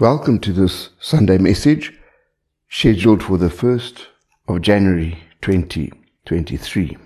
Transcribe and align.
Welcome 0.00 0.40
to 0.40 0.52
this 0.52 0.90
Sunday 0.98 1.38
message 1.38 1.92
scheduled 2.68 3.22
for 3.22 3.38
the 3.38 3.46
1st 3.46 4.06
of 4.48 4.60
January 4.60 5.20
2023. 5.40 6.96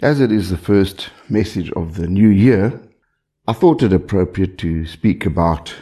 As 0.00 0.20
it 0.20 0.30
is 0.30 0.50
the 0.50 0.56
first 0.56 1.10
message 1.28 1.72
of 1.72 1.96
the 1.96 2.06
new 2.06 2.28
year, 2.28 2.80
I 3.48 3.54
thought 3.54 3.82
it 3.82 3.92
appropriate 3.92 4.56
to 4.58 4.86
speak 4.86 5.26
about 5.26 5.74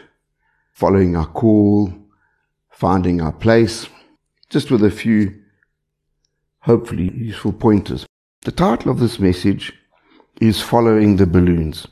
following 0.72 1.14
our 1.14 1.26
call, 1.26 1.92
finding 2.70 3.20
our 3.20 3.32
place, 3.32 3.86
just 4.48 4.70
with 4.70 4.82
a 4.82 4.90
few 4.90 5.42
hopefully 6.60 7.12
useful 7.14 7.52
pointers. 7.52 8.06
The 8.46 8.52
title 8.52 8.90
of 8.90 8.98
this 8.98 9.18
message 9.18 9.74
is 10.40 10.62
Following 10.62 11.16
the 11.16 11.26
Balloons. 11.26 11.86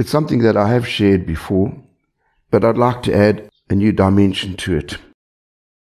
It's 0.00 0.10
something 0.10 0.40
that 0.40 0.56
I 0.56 0.70
have 0.70 0.88
shared 0.88 1.24
before 1.24 1.72
but 2.50 2.64
I'd 2.64 2.76
like 2.76 3.02
to 3.04 3.14
add 3.14 3.48
a 3.68 3.74
new 3.74 3.92
dimension 3.92 4.56
to 4.56 4.76
it. 4.76 4.98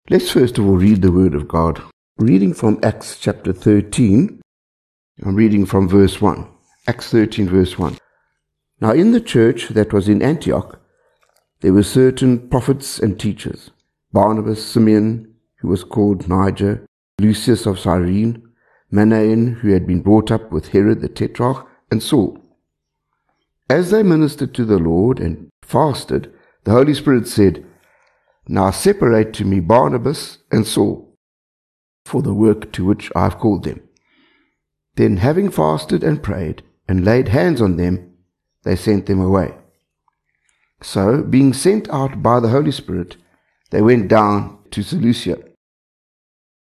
Let's 0.10 0.32
first 0.32 0.58
of 0.58 0.66
all 0.66 0.78
read 0.78 1.02
the 1.02 1.12
Word 1.12 1.34
of 1.34 1.48
God. 1.48 1.82
Reading 2.18 2.54
from 2.54 2.80
Acts 2.84 3.18
chapter 3.20 3.52
13, 3.52 4.40
I'm 5.26 5.36
reading 5.36 5.66
from 5.66 5.90
verse 5.90 6.22
1. 6.22 6.48
Acts 6.88 7.10
13, 7.10 7.50
verse 7.50 7.80
1. 7.80 7.98
Now 8.82 8.92
in 8.92 9.12
the 9.12 9.22
church 9.22 9.70
that 9.70 9.94
was 9.94 10.08
in 10.08 10.22
Antioch, 10.22 10.80
there 11.62 11.74
were 11.74 11.84
certain 11.84 12.50
prophets 12.50 13.00
and 13.00 13.20
teachers 13.20 13.72
Barnabas, 14.12 14.64
Simeon, 14.64 15.34
who 15.60 15.70
was 15.70 15.84
called 15.84 16.28
Niger, 16.28 16.86
Lucius 17.20 17.66
of 17.66 17.80
Cyrene, 17.80 18.44
Manaen, 18.92 19.56
who 19.60 19.72
had 19.72 19.88
been 19.88 20.02
brought 20.02 20.30
up 20.30 20.52
with 20.52 20.68
Herod 20.68 21.02
the 21.02 21.10
Tetrarch, 21.10 21.66
and 21.90 22.04
Saul. 22.04 22.38
As 23.70 23.90
they 23.90 24.04
ministered 24.04 24.54
to 24.54 24.66
the 24.66 24.78
Lord 24.78 25.20
and 25.20 25.50
fasted, 25.64 26.32
the 26.64 26.72
Holy 26.72 26.94
Spirit 26.94 27.28
said, 27.28 27.66
Now 28.48 28.72
separate 28.72 29.34
to 29.34 29.46
me 29.46 29.60
Barnabas 29.60 30.40
and 30.52 30.66
Saul 30.66 31.18
for 32.06 32.22
the 32.22 32.34
work 32.34 32.72
to 32.74 32.86
which 32.86 33.12
I 33.16 33.24
have 33.24 33.40
called 33.40 33.64
them. 33.64 33.82
Then, 34.96 35.18
having 35.18 35.50
fasted 35.50 36.04
and 36.04 36.22
prayed 36.22 36.64
and 36.88 37.04
laid 37.04 37.30
hands 37.30 37.62
on 37.62 37.78
them, 37.78 38.14
they 38.64 38.76
sent 38.76 39.08
them 39.08 39.20
away. 39.20 39.56
So, 40.82 41.24
being 41.24 41.54
sent 41.54 41.90
out 41.90 42.22
by 42.22 42.40
the 42.40 42.50
Holy 42.50 42.72
Spirit, 42.72 43.18
they 43.72 43.82
went 43.82 44.08
down 44.08 44.60
to 44.72 44.84
Seleucia. 44.84 45.38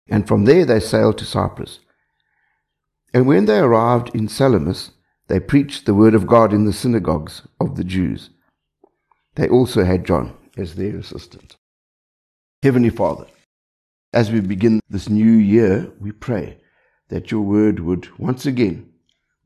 And 0.09 0.27
from 0.27 0.45
there 0.45 0.65
they 0.65 0.79
sailed 0.79 1.17
to 1.19 1.25
Cyprus. 1.25 1.79
And 3.13 3.27
when 3.27 3.45
they 3.45 3.59
arrived 3.59 4.15
in 4.15 4.27
Salamis, 4.27 4.91
they 5.27 5.39
preached 5.39 5.85
the 5.85 5.93
word 5.93 6.13
of 6.13 6.27
God 6.27 6.53
in 6.53 6.65
the 6.65 6.73
synagogues 6.73 7.43
of 7.59 7.75
the 7.75 7.83
Jews. 7.83 8.29
They 9.35 9.49
also 9.49 9.83
had 9.83 10.05
John 10.05 10.35
as 10.57 10.75
their 10.75 10.97
assistant. 10.97 11.55
Heavenly 12.63 12.89
Father, 12.89 13.27
as 14.13 14.31
we 14.31 14.39
begin 14.39 14.79
this 14.89 15.09
new 15.09 15.31
year, 15.31 15.91
we 15.99 16.11
pray 16.13 16.57
that 17.09 17.31
your 17.31 17.41
word 17.41 17.79
would 17.81 18.17
once 18.17 18.45
again 18.45 18.89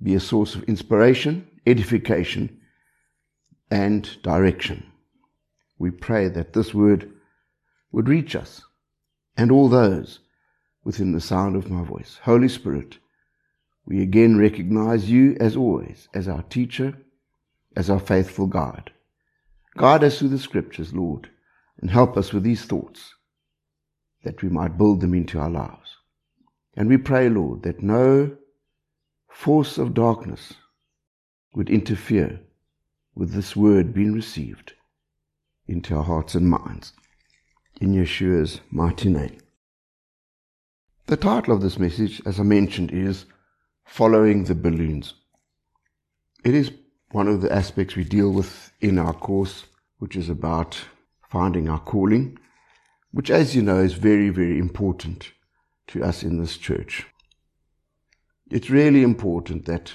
be 0.02 0.14
a 0.14 0.20
source 0.20 0.56
of 0.56 0.64
inspiration, 0.64 1.48
edification, 1.66 2.62
and 3.72 4.22
direction. 4.22 4.86
We 5.78 5.92
pray 5.92 6.28
that 6.30 6.54
this 6.54 6.74
word 6.74 7.12
would 7.92 8.08
reach 8.08 8.36
us 8.36 8.62
and 9.36 9.52
all 9.52 9.70
those 9.70 10.20
within 10.84 11.12
the 11.12 11.22
sound 11.22 11.56
of 11.56 11.70
my 11.70 11.84
voice. 11.84 12.20
Holy 12.24 12.48
Spirit, 12.48 12.98
we 13.86 14.02
again 14.02 14.38
recognize 14.38 15.10
you 15.10 15.36
as 15.40 15.56
always 15.56 16.08
as 16.14 16.28
our 16.28 16.44
teacher, 16.44 16.96
as 17.76 17.90
our 17.90 18.00
faithful 18.00 18.46
guide. 18.46 18.92
Guide 19.80 20.04
us 20.04 20.20
through 20.20 20.28
the 20.28 20.38
scriptures, 20.38 20.94
Lord, 20.94 21.30
and 21.80 21.90
help 21.90 22.18
us 22.18 22.34
with 22.34 22.44
these 22.44 22.66
thoughts 22.66 23.16
that 24.26 24.44
we 24.44 24.50
might 24.50 24.78
build 24.78 25.00
them 25.00 25.14
into 25.14 25.40
our 25.40 25.50
lives. 25.50 25.96
And 26.76 26.90
we 26.90 26.98
pray, 26.98 27.30
Lord, 27.30 27.64
that 27.64 27.82
no 27.82 28.36
force 29.30 29.78
of 29.78 29.94
darkness 29.94 30.56
would 31.56 31.70
interfere 31.70 32.42
with 33.16 33.32
this 33.32 33.56
word 33.56 33.94
being 33.94 34.12
received 34.12 34.74
into 35.66 35.96
our 35.96 36.04
hearts 36.04 36.36
and 36.36 36.50
minds. 36.50 36.92
In 37.80 37.94
Yeshua's 37.94 38.60
mighty 38.70 39.10
name. 39.10 39.38
The 41.06 41.16
title 41.16 41.56
of 41.56 41.62
this 41.62 41.80
message, 41.80 42.22
as 42.26 42.38
I 42.38 42.44
mentioned, 42.44 42.92
is 42.92 43.26
Following 43.86 44.44
the 44.44 44.56
Balloons. 44.56 45.14
It 46.44 46.54
is 46.54 46.70
one 47.12 47.30
of 47.30 47.42
the 47.42 47.52
aspects 47.52 47.96
we 47.96 48.04
deal 48.04 48.32
with 48.32 48.72
in 48.82 49.00
our 49.00 49.14
course, 49.14 49.66
which 50.00 50.16
is 50.16 50.30
about 50.30 50.82
finding 51.30 51.70
our 51.70 51.80
calling, 51.80 52.38
which, 53.12 53.30
as 53.30 53.56
you 53.56 53.62
know, 53.62 53.80
is 53.80 53.94
very, 53.94 54.30
very 54.30 54.58
important 54.58 55.32
to 55.88 56.04
us 56.04 56.24
in 56.24 56.40
this 56.40 56.58
church. 56.58 57.06
It's 58.50 58.70
really 58.70 59.04
important 59.04 59.66
that 59.66 59.94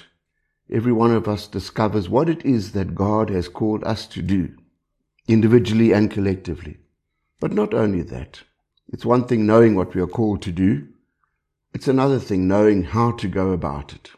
every 0.71 0.93
one 0.93 1.11
of 1.11 1.27
us 1.27 1.47
discovers 1.47 2.09
what 2.09 2.29
it 2.29 2.45
is 2.45 2.71
that 2.71 2.95
God 2.95 3.29
has 3.29 3.47
called 3.49 3.83
us 3.83 4.07
to 4.07 4.21
do, 4.21 4.55
individually 5.27 5.91
and 5.91 6.09
collectively. 6.09 6.77
But 7.39 7.51
not 7.51 7.73
only 7.73 8.01
that, 8.03 8.43
it's 8.87 9.05
one 9.05 9.25
thing 9.25 9.45
knowing 9.45 9.75
what 9.75 9.93
we 9.93 10.01
are 10.01 10.07
called 10.07 10.41
to 10.43 10.51
do, 10.51 10.87
it's 11.73 11.87
another 11.87 12.19
thing 12.19 12.47
knowing 12.47 12.83
how 12.83 13.11
to 13.11 13.27
go 13.27 13.51
about 13.51 13.93
it. 13.93 14.11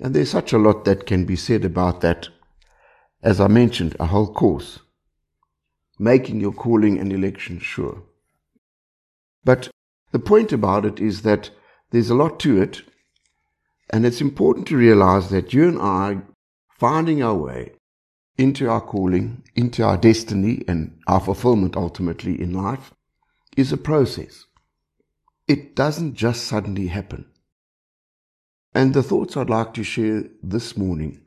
And 0.00 0.14
there's 0.14 0.30
such 0.30 0.52
a 0.52 0.58
lot 0.58 0.84
that 0.84 1.06
can 1.06 1.24
be 1.24 1.36
said 1.36 1.64
about 1.64 2.00
that. 2.00 2.28
As 3.22 3.40
I 3.40 3.48
mentioned, 3.48 3.96
a 3.98 4.06
whole 4.06 4.32
course. 4.32 4.78
Making 5.98 6.40
your 6.40 6.52
calling 6.52 6.98
and 6.98 7.12
election 7.12 7.58
sure. 7.58 8.02
But 9.44 9.70
the 10.12 10.18
point 10.18 10.52
about 10.52 10.84
it 10.84 11.00
is 11.00 11.22
that 11.22 11.50
there's 11.90 12.10
a 12.10 12.14
lot 12.14 12.38
to 12.40 12.60
it. 12.60 12.82
And 13.90 14.04
it's 14.04 14.20
important 14.20 14.66
to 14.68 14.76
realize 14.76 15.30
that 15.30 15.52
you 15.52 15.68
and 15.68 15.78
I, 15.80 16.22
finding 16.68 17.22
our 17.22 17.34
way 17.34 17.72
into 18.36 18.68
our 18.68 18.80
calling, 18.80 19.42
into 19.54 19.82
our 19.82 19.96
destiny, 19.96 20.62
and 20.68 20.98
our 21.06 21.20
fulfillment 21.20 21.76
ultimately 21.76 22.40
in 22.40 22.52
life, 22.52 22.92
is 23.56 23.72
a 23.72 23.76
process. 23.76 24.44
It 25.48 25.74
doesn't 25.76 26.14
just 26.14 26.44
suddenly 26.44 26.88
happen. 26.88 27.26
And 28.74 28.92
the 28.92 29.02
thoughts 29.02 29.36
I'd 29.36 29.48
like 29.48 29.72
to 29.74 29.84
share 29.84 30.24
this 30.42 30.76
morning 30.76 31.22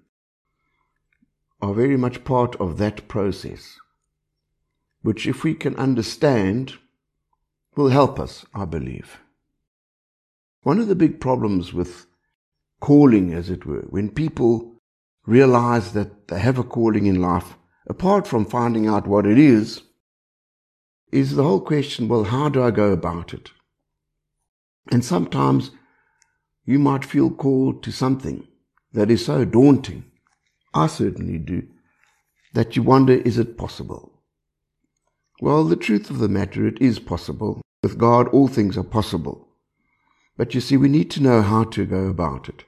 are 1.62 1.74
very 1.74 1.98
much 1.98 2.24
part 2.24 2.56
of 2.57 2.77
that 2.77 3.07
process, 3.07 3.80
which, 5.01 5.28
if 5.28 5.44
we 5.44 5.54
can 5.54 5.75
understand, 5.75 6.74
will 7.75 7.90
help 7.90 8.19
us, 8.19 8.46
I 8.54 8.66
believe. 8.66 9.19
One 10.63 10.80
of 10.80 10.88
the 10.88 10.96
big 10.96 11.19
problems 11.19 11.74
with 11.74 12.06
calling, 12.80 13.34
as 13.34 13.50
it 13.50 13.66
were, 13.66 13.86
when 13.90 14.10
people 14.10 14.81
realize 15.25 15.94
that 15.94 16.28
they 16.28 16.40
have 16.40 16.57
a 16.57 16.63
calling 16.63 17.06
in 17.06 17.22
life, 17.22 17.56
apart 17.88 18.28
from 18.28 18.46
finding 18.46 18.88
out 18.88 19.07
what 19.07 19.25
it 19.25 19.38
is, 19.38 19.81
is 21.12 21.36
the 21.36 21.44
whole 21.44 21.62
question 21.62 22.07
well, 22.07 22.25
how 22.25 22.50
do 22.50 22.62
I 22.62 22.72
go 22.72 22.92
about 22.92 23.34
it? 23.34 23.52
And 24.92 25.04
sometimes 25.04 25.72
you 26.66 26.80
might 26.80 27.06
feel 27.06 27.30
called 27.30 27.84
to 27.84 27.92
something 27.92 28.48
that 28.94 29.10
is 29.10 29.25
so 29.25 29.45
daunting, 29.45 30.04
I 30.74 30.88
certainly 30.88 31.38
do, 31.38 31.68
that 32.54 32.75
you 32.75 32.84
wonder, 32.84 33.13
is 33.13 33.38
it 33.38 33.57
possible? 33.57 34.19
Well, 35.41 35.63
the 35.63 35.75
truth 35.75 36.09
of 36.09 36.19
the 36.19 36.27
matter, 36.27 36.68
it 36.68 36.81
is 36.81 37.00
possible. 37.00 37.62
With 37.81 37.97
God, 37.97 38.27
all 38.30 38.47
things 38.47 38.77
are 38.77 38.83
possible. 38.83 39.47
But 40.36 40.53
you 40.53 40.62
see, 40.62 40.75
we 40.75 40.89
need 40.89 41.09
to 41.12 41.24
know 41.24 41.41
how 41.41 41.63
to 41.65 41.86
go 41.86 42.07
about 42.07 42.50
it. 42.50 42.65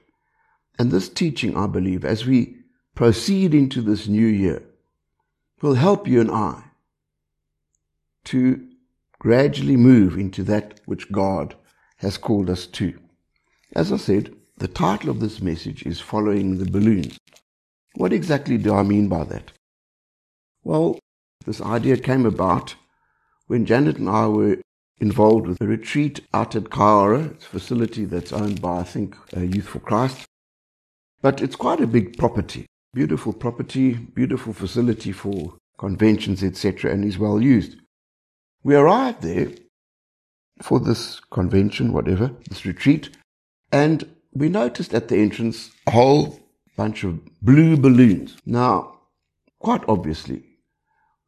And 0.78 0.90
this 0.90 1.08
teaching, 1.08 1.56
I 1.56 1.66
believe, 1.66 2.04
as 2.04 2.26
we 2.26 2.56
proceed 2.94 3.54
into 3.54 3.82
this 3.82 4.08
new 4.08 4.26
year, 4.26 4.62
will 5.60 5.74
help 5.74 6.08
you 6.08 6.20
and 6.20 6.30
I 6.30 6.64
to 8.24 8.68
gradually 9.18 9.76
move 9.76 10.16
into 10.16 10.42
that 10.44 10.80
which 10.86 11.12
God 11.12 11.54
has 11.98 12.18
called 12.18 12.50
us 12.50 12.66
to. 12.66 12.98
As 13.74 13.92
I 13.92 13.96
said, 13.96 14.34
the 14.58 14.68
title 14.68 15.10
of 15.10 15.20
this 15.20 15.40
message 15.40 15.84
is 15.84 16.00
Following 16.00 16.58
the 16.58 16.70
Balloons. 16.70 17.18
What 17.94 18.12
exactly 18.12 18.58
do 18.58 18.74
I 18.74 18.82
mean 18.82 19.08
by 19.08 19.24
that? 19.24 19.52
Well, 20.64 20.98
this 21.44 21.60
idea 21.60 21.96
came 21.96 22.26
about 22.26 22.74
when 23.46 23.66
Janet 23.66 23.98
and 23.98 24.08
I 24.08 24.26
were 24.26 24.58
involved 24.98 25.46
with 25.46 25.60
a 25.60 25.66
retreat 25.66 26.20
out 26.32 26.54
at 26.54 26.64
Kaiora. 26.64 27.32
It's 27.32 27.44
a 27.44 27.48
facility 27.48 28.04
that's 28.04 28.32
owned 28.32 28.62
by, 28.62 28.78
I 28.78 28.84
think, 28.84 29.16
Youth 29.36 29.68
for 29.68 29.80
Christ. 29.80 30.24
But 31.20 31.40
it's 31.40 31.56
quite 31.56 31.80
a 31.80 31.86
big 31.86 32.16
property, 32.18 32.66
beautiful 32.94 33.32
property, 33.32 33.94
beautiful 33.94 34.52
facility 34.52 35.12
for 35.12 35.54
conventions, 35.78 36.42
etc., 36.42 36.92
and 36.92 37.04
is 37.04 37.18
well 37.18 37.40
used. 37.40 37.76
We 38.62 38.76
arrived 38.76 39.22
there 39.22 39.48
for 40.62 40.78
this 40.78 41.20
convention, 41.30 41.92
whatever, 41.92 42.30
this 42.48 42.64
retreat, 42.64 43.10
and 43.72 44.08
we 44.32 44.48
noticed 44.48 44.94
at 44.94 45.08
the 45.08 45.16
entrance 45.16 45.70
a 45.86 45.90
whole 45.90 46.38
bunch 46.76 47.04
of 47.04 47.20
blue 47.42 47.76
balloons. 47.76 48.36
Now, 48.46 49.00
quite 49.58 49.82
obviously, 49.88 50.44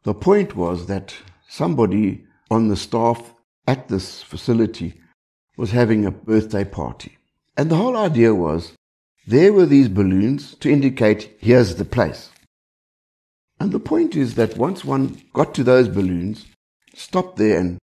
The 0.05 0.15
point 0.15 0.55
was 0.55 0.87
that 0.87 1.15
somebody 1.49 2.25
on 2.51 2.69
the 2.69 2.77
staff 2.77 3.35
at 3.67 3.89
this 3.89 4.23
facility 4.23 5.01
was 5.57 5.71
having 5.71 6.05
a 6.05 6.11
birthday 6.11 6.65
party. 6.65 7.17
And 7.57 7.71
the 7.71 7.77
whole 7.77 7.97
idea 7.97 8.35
was 8.35 8.75
there 9.27 9.53
were 9.53 9.65
these 9.65 9.89
balloons 9.89 10.55
to 10.57 10.71
indicate 10.71 11.35
here's 11.39 11.77
the 11.77 11.87
place. 11.87 12.31
And 13.59 13.73
the 13.73 13.81
point 13.81 14.15
is 14.15 14.35
that 14.35 14.59
once 14.59 14.85
one 14.85 15.23
got 15.33 15.55
to 15.55 15.65
those 15.65 15.89
balloons, 15.89 16.47
stopped 16.95 17.37
there, 17.39 17.59
and 17.59 17.79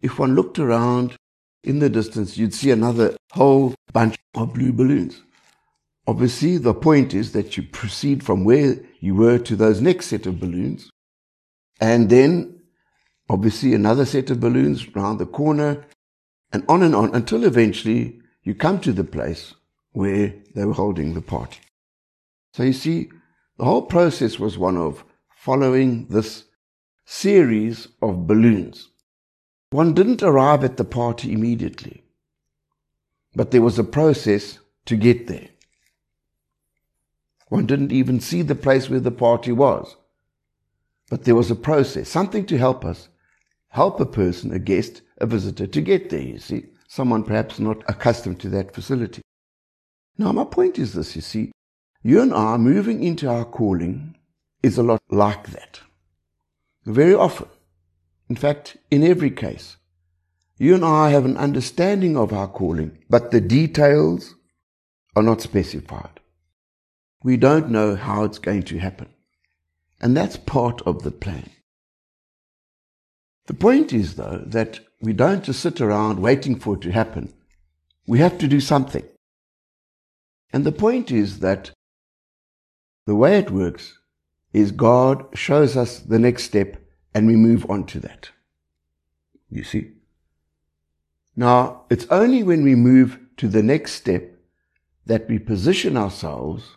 if 0.00 0.18
one 0.18 0.36
looked 0.36 0.60
around 0.60 1.16
in 1.64 1.80
the 1.80 1.88
distance, 1.88 2.36
you'd 2.36 2.54
see 2.54 2.70
another 2.70 3.16
whole 3.32 3.74
bunch 3.92 4.16
of 4.34 4.54
blue 4.54 4.72
balloons. 4.72 5.22
Obviously, 6.06 6.58
the 6.58 6.74
point 6.74 7.14
is 7.14 7.32
that 7.32 7.56
you 7.56 7.62
proceed 7.62 8.22
from 8.22 8.44
where 8.44 8.76
you 9.00 9.14
were 9.14 9.38
to 9.38 9.56
those 9.56 9.80
next 9.80 10.06
set 10.06 10.26
of 10.26 10.38
balloons, 10.38 10.90
and 11.84 12.08
then 12.08 12.60
obviously 13.28 13.74
another 13.74 14.06
set 14.06 14.30
of 14.30 14.40
balloons 14.40 14.96
round 14.96 15.20
the 15.20 15.26
corner, 15.26 15.84
and 16.50 16.64
on 16.66 16.82
and 16.82 16.94
on 16.94 17.14
until 17.14 17.44
eventually 17.44 18.20
you 18.42 18.54
come 18.54 18.80
to 18.80 18.92
the 18.92 19.04
place 19.04 19.54
where 19.92 20.34
they 20.54 20.64
were 20.64 20.72
holding 20.72 21.12
the 21.12 21.20
party. 21.20 21.60
So 22.54 22.62
you 22.62 22.72
see, 22.72 23.10
the 23.58 23.66
whole 23.66 23.82
process 23.82 24.38
was 24.38 24.56
one 24.56 24.78
of 24.78 25.04
following 25.36 26.06
this 26.08 26.44
series 27.04 27.88
of 28.00 28.26
balloons. 28.26 28.88
One 29.68 29.92
didn't 29.92 30.22
arrive 30.22 30.64
at 30.64 30.78
the 30.78 30.84
party 30.84 31.34
immediately, 31.34 32.02
but 33.34 33.50
there 33.50 33.60
was 33.60 33.78
a 33.78 33.84
process 33.84 34.58
to 34.86 34.96
get 34.96 35.26
there. 35.26 35.48
One 37.48 37.66
didn't 37.66 37.92
even 37.92 38.20
see 38.20 38.40
the 38.40 38.54
place 38.54 38.88
where 38.88 39.00
the 39.00 39.10
party 39.10 39.52
was, 39.52 39.96
but 41.10 41.24
there 41.24 41.34
was 41.34 41.50
a 41.50 41.56
process, 41.56 42.08
something 42.08 42.46
to 42.46 42.58
help 42.58 42.84
us, 42.84 43.08
help 43.68 44.00
a 44.00 44.06
person, 44.06 44.52
a 44.52 44.58
guest, 44.58 45.02
a 45.18 45.26
visitor 45.26 45.66
to 45.66 45.80
get 45.80 46.10
there, 46.10 46.20
you 46.20 46.38
see, 46.38 46.64
someone 46.88 47.24
perhaps 47.24 47.58
not 47.58 47.82
accustomed 47.88 48.40
to 48.40 48.48
that 48.48 48.74
facility. 48.74 49.22
Now, 50.16 50.32
my 50.32 50.44
point 50.44 50.78
is 50.78 50.92
this, 50.92 51.16
you 51.16 51.22
see, 51.22 51.52
you 52.02 52.20
and 52.20 52.32
I 52.32 52.56
moving 52.56 53.02
into 53.02 53.28
our 53.28 53.44
calling 53.44 54.16
is 54.62 54.78
a 54.78 54.82
lot 54.82 55.02
like 55.10 55.48
that. 55.50 55.80
Very 56.84 57.14
often, 57.14 57.48
in 58.28 58.36
fact, 58.36 58.76
in 58.90 59.02
every 59.02 59.30
case, 59.30 59.76
you 60.58 60.74
and 60.74 60.84
I 60.84 61.10
have 61.10 61.24
an 61.24 61.36
understanding 61.36 62.16
of 62.16 62.32
our 62.32 62.46
calling, 62.46 62.98
but 63.10 63.30
the 63.30 63.40
details 63.40 64.34
are 65.16 65.22
not 65.22 65.40
specified. 65.40 66.20
We 67.22 67.36
don't 67.36 67.70
know 67.70 67.96
how 67.96 68.24
it's 68.24 68.38
going 68.38 68.64
to 68.64 68.78
happen. 68.78 69.13
And 70.04 70.14
that's 70.14 70.36
part 70.36 70.82
of 70.82 71.02
the 71.02 71.10
plan. 71.10 71.48
The 73.46 73.54
point 73.54 73.90
is, 73.90 74.16
though, 74.16 74.42
that 74.44 74.80
we 75.00 75.14
don't 75.14 75.42
just 75.42 75.60
sit 75.60 75.80
around 75.80 76.20
waiting 76.20 76.60
for 76.60 76.74
it 76.74 76.82
to 76.82 76.92
happen. 76.92 77.32
We 78.06 78.18
have 78.18 78.36
to 78.38 78.46
do 78.46 78.60
something. 78.60 79.04
And 80.52 80.64
the 80.64 80.72
point 80.72 81.10
is 81.10 81.38
that 81.38 81.70
the 83.06 83.14
way 83.14 83.38
it 83.38 83.50
works 83.50 83.98
is 84.52 84.72
God 84.72 85.26
shows 85.32 85.74
us 85.74 86.00
the 86.00 86.18
next 86.18 86.44
step 86.44 86.76
and 87.14 87.26
we 87.26 87.34
move 87.34 87.70
on 87.70 87.86
to 87.86 88.00
that. 88.00 88.28
You 89.48 89.64
see? 89.64 89.92
Now, 91.34 91.84
it's 91.88 92.06
only 92.10 92.42
when 92.42 92.62
we 92.62 92.74
move 92.74 93.18
to 93.38 93.48
the 93.48 93.62
next 93.62 93.92
step 93.92 94.36
that 95.06 95.30
we 95.30 95.38
position 95.38 95.96
ourselves 95.96 96.76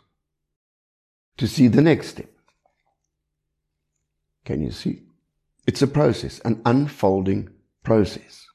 to 1.36 1.46
see 1.46 1.68
the 1.68 1.82
next 1.82 2.08
step. 2.08 2.30
Can 4.48 4.64
you 4.64 4.72
see? 4.72 5.02
It's 5.68 5.82
a 5.82 5.88
process, 5.88 6.40
an 6.46 6.62
unfolding 6.66 7.50
process. 7.84 8.46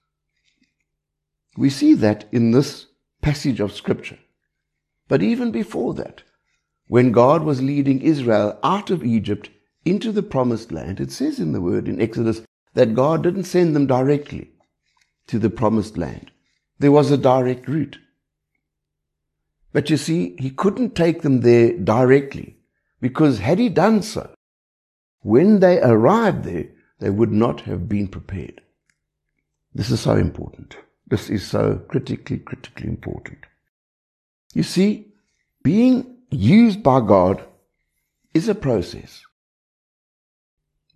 We 1.58 1.68
see 1.68 1.92
that 1.92 2.24
in 2.32 2.50
this 2.50 2.86
passage 3.20 3.60
of 3.60 3.74
Scripture. 3.74 4.18
But 5.06 5.22
even 5.22 5.50
before 5.50 5.92
that, 5.92 6.22
when 6.86 7.12
God 7.12 7.42
was 7.42 7.60
leading 7.60 8.00
Israel 8.00 8.58
out 8.62 8.88
of 8.88 9.04
Egypt 9.04 9.50
into 9.84 10.12
the 10.12 10.22
promised 10.22 10.72
land, 10.72 10.98
it 10.98 11.12
says 11.12 11.38
in 11.38 11.52
the 11.52 11.60
word 11.60 11.88
in 11.88 12.00
Exodus 12.00 12.40
that 12.72 12.94
God 12.94 13.22
didn't 13.22 13.44
send 13.44 13.76
them 13.76 13.86
directly 13.86 14.50
to 15.26 15.38
the 15.38 15.50
promised 15.50 15.98
land. 15.98 16.30
There 16.78 16.90
was 16.90 17.10
a 17.10 17.18
direct 17.18 17.68
route. 17.68 17.98
But 19.74 19.90
you 19.90 19.98
see, 19.98 20.36
he 20.38 20.48
couldn't 20.48 20.96
take 20.96 21.20
them 21.20 21.42
there 21.42 21.76
directly 21.76 22.56
because 23.02 23.40
had 23.40 23.58
he 23.58 23.68
done 23.68 24.00
so, 24.00 24.34
when 25.22 25.60
they 25.60 25.80
arrived 25.80 26.44
there, 26.44 26.68
they 26.98 27.10
would 27.10 27.32
not 27.32 27.62
have 27.62 27.88
been 27.88 28.08
prepared. 28.08 28.60
This 29.74 29.90
is 29.90 30.00
so 30.00 30.16
important. 30.16 30.76
This 31.06 31.30
is 31.30 31.46
so 31.46 31.76
critically, 31.88 32.38
critically 32.38 32.88
important. 32.88 33.38
You 34.54 34.62
see, 34.62 35.08
being 35.62 36.16
used 36.30 36.82
by 36.82 37.00
God 37.00 37.44
is 38.34 38.48
a 38.48 38.54
process. 38.54 39.22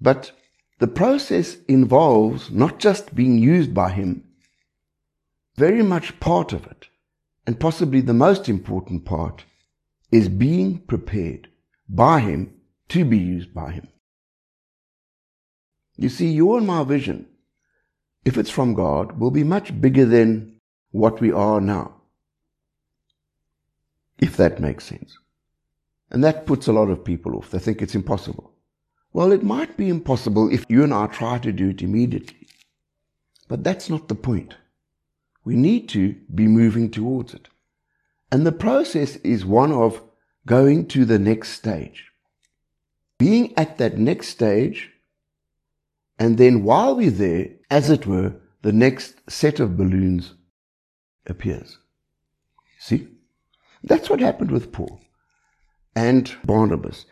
But 0.01 0.33
the 0.79 0.87
process 0.87 1.57
involves 1.69 2.51
not 2.51 2.79
just 2.79 3.15
being 3.15 3.39
used 3.39 3.73
by 3.73 3.91
Him, 3.91 4.25
very 5.57 5.83
much 5.83 6.21
part 6.21 6.53
of 6.53 6.67
it, 6.67 6.89
and 7.47 7.59
possibly 7.59 8.01
the 8.01 8.13
most 8.13 8.49
important 8.49 9.05
part, 9.05 9.45
is 10.11 10.29
being 10.29 10.79
prepared 10.79 11.49
by 11.89 12.21
Him 12.21 12.55
to 12.89 13.05
be 13.05 13.19
used 13.19 13.55
by 13.55 13.73
Him. 13.73 13.89
You 15.97 16.09
see, 16.09 16.31
your 16.31 16.59
and 16.59 16.67
my 16.67 16.85
vision, 16.85 17.27
if 18.25 18.37
it's 18.37 18.51
from 18.51 18.75
God, 18.75 19.19
will 19.19 19.31
be 19.31 19.45
much 19.45 19.81
bigger 19.81 20.05
than 20.05 20.61
what 20.91 21.21
we 21.21 21.33
are 21.33 21.61
now 21.61 21.97
if 24.19 24.37
that 24.37 24.61
makes 24.61 24.85
sense. 24.85 25.19
And 26.11 26.23
that 26.25 26.47
puts 26.47 26.67
a 26.67 26.73
lot 26.73 26.91
of 26.91 27.05
people 27.05 27.37
off. 27.37 27.51
They 27.51 27.59
think 27.59 27.83
it's 27.83 27.95
impossible. 27.95 28.53
Well, 29.13 29.33
it 29.33 29.43
might 29.43 29.77
be 29.77 29.89
impossible 29.89 30.53
if 30.53 30.65
you 30.69 30.85
and 30.85 30.95
I 30.95 31.07
try 31.07 31.39
to 31.39 31.53
do 31.53 31.71
it 31.71 31.83
immediately. 31.83 32.47
But 33.49 33.65
that's 33.65 33.89
not 33.89 34.09
the 34.09 34.15
point. 34.15 34.55
We 35.45 35.57
need 35.57 35.89
to 35.91 36.15
be 36.35 36.47
moving 36.47 36.91
towards 36.91 37.35
it. 37.35 37.49
And 38.31 38.47
the 38.47 38.53
process 38.53 39.17
is 39.17 39.45
one 39.45 39.73
of 39.73 40.03
going 40.47 40.87
to 40.89 41.05
the 41.05 41.19
next 41.19 41.51
stage. 41.51 42.11
Being 43.19 43.57
at 43.57 43.79
that 43.79 43.99
next 43.99 44.29
stage, 44.29 44.93
and 46.19 46.39
then 46.39 46.63
while 46.63 46.97
we're 46.97 47.11
there, 47.11 47.51
as 47.71 47.91
it 47.91 48.07
were, 48.07 48.35
the 48.63 48.73
next 48.73 49.31
set 49.31 49.61
of 49.61 49.77
balloons 49.77 50.35
appears. 51.27 51.79
See? 52.79 53.09
That's 53.83 54.09
what 54.11 54.21
happened 54.21 54.51
with 54.51 54.73
Paul 54.73 55.01
and 55.95 56.35
Barnabas. 56.45 57.07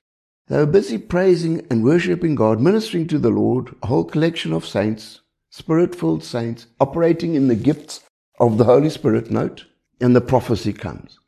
They 0.49 0.59
were 0.59 0.67
busy 0.67 0.99
praising 0.99 1.67
and 1.71 1.85
worshipping 1.85 2.35
God, 2.35 2.61
ministering 2.61 3.07
to 3.09 3.19
the 3.19 3.31
Lord, 3.31 3.75
a 3.83 3.87
whole 3.87 4.05
collection 4.05 4.53
of 4.53 4.67
saints, 4.67 5.21
spirit 5.51 5.95
filled 5.95 6.25
saints, 6.25 6.67
operating 6.81 7.35
in 7.35 7.49
the 7.49 7.55
gifts 7.55 8.03
of 8.39 8.59
the 8.59 8.65
Holy 8.65 8.91
Spirit, 8.91 9.31
note, 9.31 9.65
and 10.01 10.15
the 10.15 10.21
prophecy 10.21 10.73
comes. 10.73 11.19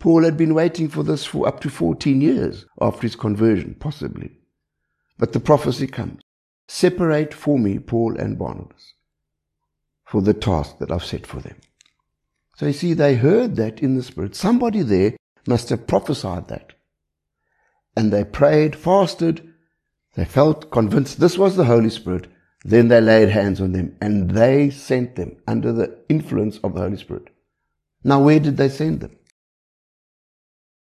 Paul 0.00 0.24
had 0.24 0.36
been 0.36 0.54
waiting 0.54 0.88
for 0.88 1.02
this 1.02 1.24
for 1.24 1.46
up 1.46 1.60
to 1.60 1.70
14 1.70 2.20
years 2.20 2.66
after 2.80 3.02
his 3.02 3.16
conversion, 3.16 3.76
possibly. 3.78 4.38
But 5.18 5.32
the 5.32 5.40
prophecy 5.40 5.86
comes. 5.86 6.22
Separate 6.68 7.32
for 7.32 7.58
me 7.58 7.78
Paul 7.78 8.16
and 8.18 8.38
Barnabas 8.38 8.92
for 10.04 10.22
the 10.22 10.34
task 10.34 10.78
that 10.78 10.90
I've 10.90 11.04
set 11.04 11.26
for 11.26 11.40
them. 11.40 11.56
So 12.56 12.66
you 12.66 12.72
see, 12.72 12.94
they 12.94 13.14
heard 13.14 13.56
that 13.56 13.80
in 13.80 13.96
the 13.96 14.02
Spirit. 14.02 14.34
Somebody 14.34 14.82
there 14.82 15.16
must 15.46 15.70
have 15.70 15.86
prophesied 15.86 16.48
that. 16.48 16.74
And 17.96 18.12
they 18.12 18.24
prayed, 18.24 18.76
fasted, 18.76 19.52
they 20.14 20.24
felt 20.24 20.70
convinced 20.70 21.20
this 21.20 21.38
was 21.38 21.56
the 21.56 21.64
Holy 21.64 21.90
Spirit. 21.90 22.26
Then 22.64 22.88
they 22.88 23.00
laid 23.00 23.28
hands 23.28 23.60
on 23.60 23.72
them 23.72 23.96
and 24.00 24.32
they 24.32 24.70
sent 24.70 25.16
them 25.16 25.36
under 25.46 25.72
the 25.72 25.98
influence 26.08 26.58
of 26.58 26.74
the 26.74 26.80
Holy 26.80 26.96
Spirit. 26.96 27.28
Now, 28.02 28.22
where 28.22 28.40
did 28.40 28.56
they 28.56 28.68
send 28.68 29.00
them? 29.00 29.16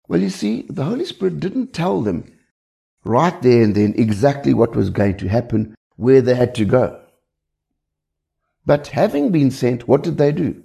Well, 0.07 0.21
you 0.21 0.29
see, 0.29 0.65
the 0.69 0.85
Holy 0.85 1.05
Spirit 1.05 1.39
didn't 1.39 1.73
tell 1.73 2.01
them 2.01 2.31
right 3.09 3.41
there 3.41 3.63
and 3.63 3.75
then 3.75 3.93
exactly 3.97 4.53
what 4.53 4.75
was 4.75 4.89
going 4.89 5.17
to 5.17 5.27
happen, 5.27 5.75
where 5.95 6.21
they 6.21 6.35
had 6.35 6.55
to 6.55 6.65
go. 6.65 7.01
But 8.65 8.87
having 8.87 9.31
been 9.31 9.51
sent, 9.51 9.87
what 9.87 10.03
did 10.03 10.17
they 10.17 10.31
do? 10.31 10.63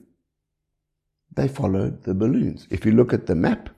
they 1.34 1.48
followed 1.48 2.04
the 2.04 2.14
balloons. 2.14 2.66
If 2.70 2.84
you 2.86 2.92
look 2.92 3.12
at 3.12 3.26
the 3.26 3.34
map, 3.34 3.68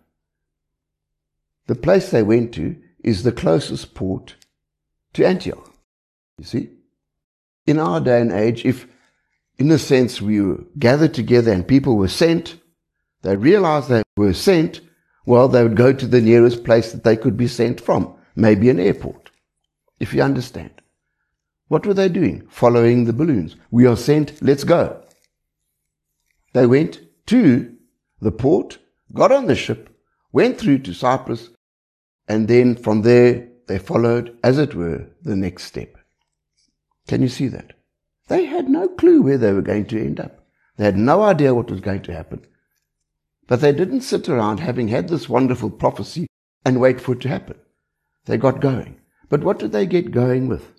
the 1.66 1.75
place 1.75 2.11
they 2.11 2.23
went 2.23 2.52
to 2.54 2.76
is 3.02 3.23
the 3.23 3.32
closest 3.32 3.94
port 3.94 4.37
to 5.14 5.26
Antioch. 5.26 5.73
You 6.38 6.44
see? 6.44 6.70
In 7.66 7.78
our 7.78 8.00
day 8.00 8.20
and 8.20 8.32
age, 8.32 8.64
if 8.64 8.87
in 9.58 9.70
a 9.70 9.78
sense 9.78 10.20
we 10.20 10.40
were 10.40 10.64
gathered 10.78 11.14
together 11.14 11.52
and 11.52 11.66
people 11.66 11.96
were 11.96 12.08
sent, 12.08 12.61
they 13.23 13.37
realized 13.37 13.88
they 13.88 14.02
were 14.16 14.35
sent, 14.35 14.80
well, 15.25 15.49
they 15.49 15.62
would 15.62 15.76
go 15.76 15.92
to 15.92 16.06
the 16.06 16.20
nearest 16.20 16.62
place 16.62 16.92
that 16.92 17.02
they 17.02 17.16
could 17.16 17.37
be 17.37 17.49
sent 17.49 17.80
from, 17.80 18.15
maybe 18.37 18.71
an 18.71 18.78
airport, 18.78 19.31
if 19.99 20.14
you 20.14 20.23
understand. 20.23 20.83
What 21.69 21.85
were 21.85 21.95
they 21.95 22.09
doing? 22.09 22.47
Following 22.49 23.05
the 23.05 23.12
balloons. 23.12 23.57
We 23.71 23.87
are 23.87 23.97
sent, 23.97 24.40
let's 24.40 24.62
go. 24.62 25.02
They 26.52 26.66
went 26.66 27.00
to 27.26 27.75
the 28.21 28.31
port, 28.31 28.78
got 29.12 29.33
on 29.33 29.47
the 29.47 29.57
ship, 29.57 29.90
went 30.33 30.59
through 30.59 30.78
to 30.81 30.95
Cyprus, 30.95 31.50
and 32.28 32.47
then 32.47 32.76
from 32.76 33.02
there 33.02 33.49
they 33.66 33.78
followed, 33.78 34.38
as 34.45 34.59
it 34.59 34.75
were, 34.75 35.07
the 35.23 35.35
next 35.35 35.64
step. 35.64 35.97
Can 37.09 37.23
you 37.23 37.28
see 37.28 37.49
that? 37.49 37.73
They 38.28 38.45
had 38.45 38.69
no 38.69 38.88
clue 38.88 39.23
where 39.23 39.38
they 39.38 39.52
were 39.52 39.62
going 39.62 39.87
to 39.87 40.00
end 40.00 40.21
up. 40.21 40.47
They 40.76 40.85
had 40.85 40.97
no 40.97 41.23
idea 41.23 41.55
what 41.55 41.71
was 41.71 41.81
going 41.81 42.02
to 42.02 42.14
happen. 42.14 42.47
But 43.47 43.61
they 43.61 43.73
didn't 43.73 44.00
sit 44.00 44.28
around 44.28 44.59
having 44.59 44.88
had 44.88 45.09
this 45.09 45.28
wonderful 45.28 45.71
prophecy 45.71 46.26
and 46.64 46.81
wait 46.81 47.00
for 47.00 47.12
it 47.12 47.21
to 47.21 47.28
happen. 47.28 47.57
They 48.26 48.37
got 48.37 48.61
going. 48.61 49.00
But 49.28 49.42
what 49.42 49.59
did 49.59 49.73
they 49.73 49.87
get 49.87 50.11
going 50.12 50.49
with? 50.49 50.71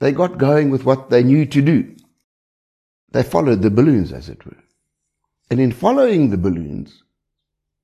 They 0.00 0.12
got 0.12 0.38
going 0.38 0.70
with 0.70 0.84
what 0.84 1.08
they 1.10 1.22
knew 1.22 1.46
to 1.46 1.62
do. 1.62 1.94
They 3.12 3.22
followed 3.22 3.62
the 3.62 3.70
balloons, 3.70 4.12
as 4.12 4.28
it 4.28 4.44
were. 4.44 4.56
And 5.50 5.60
in 5.60 5.72
following 5.72 6.30
the 6.30 6.36
balloons, 6.36 7.02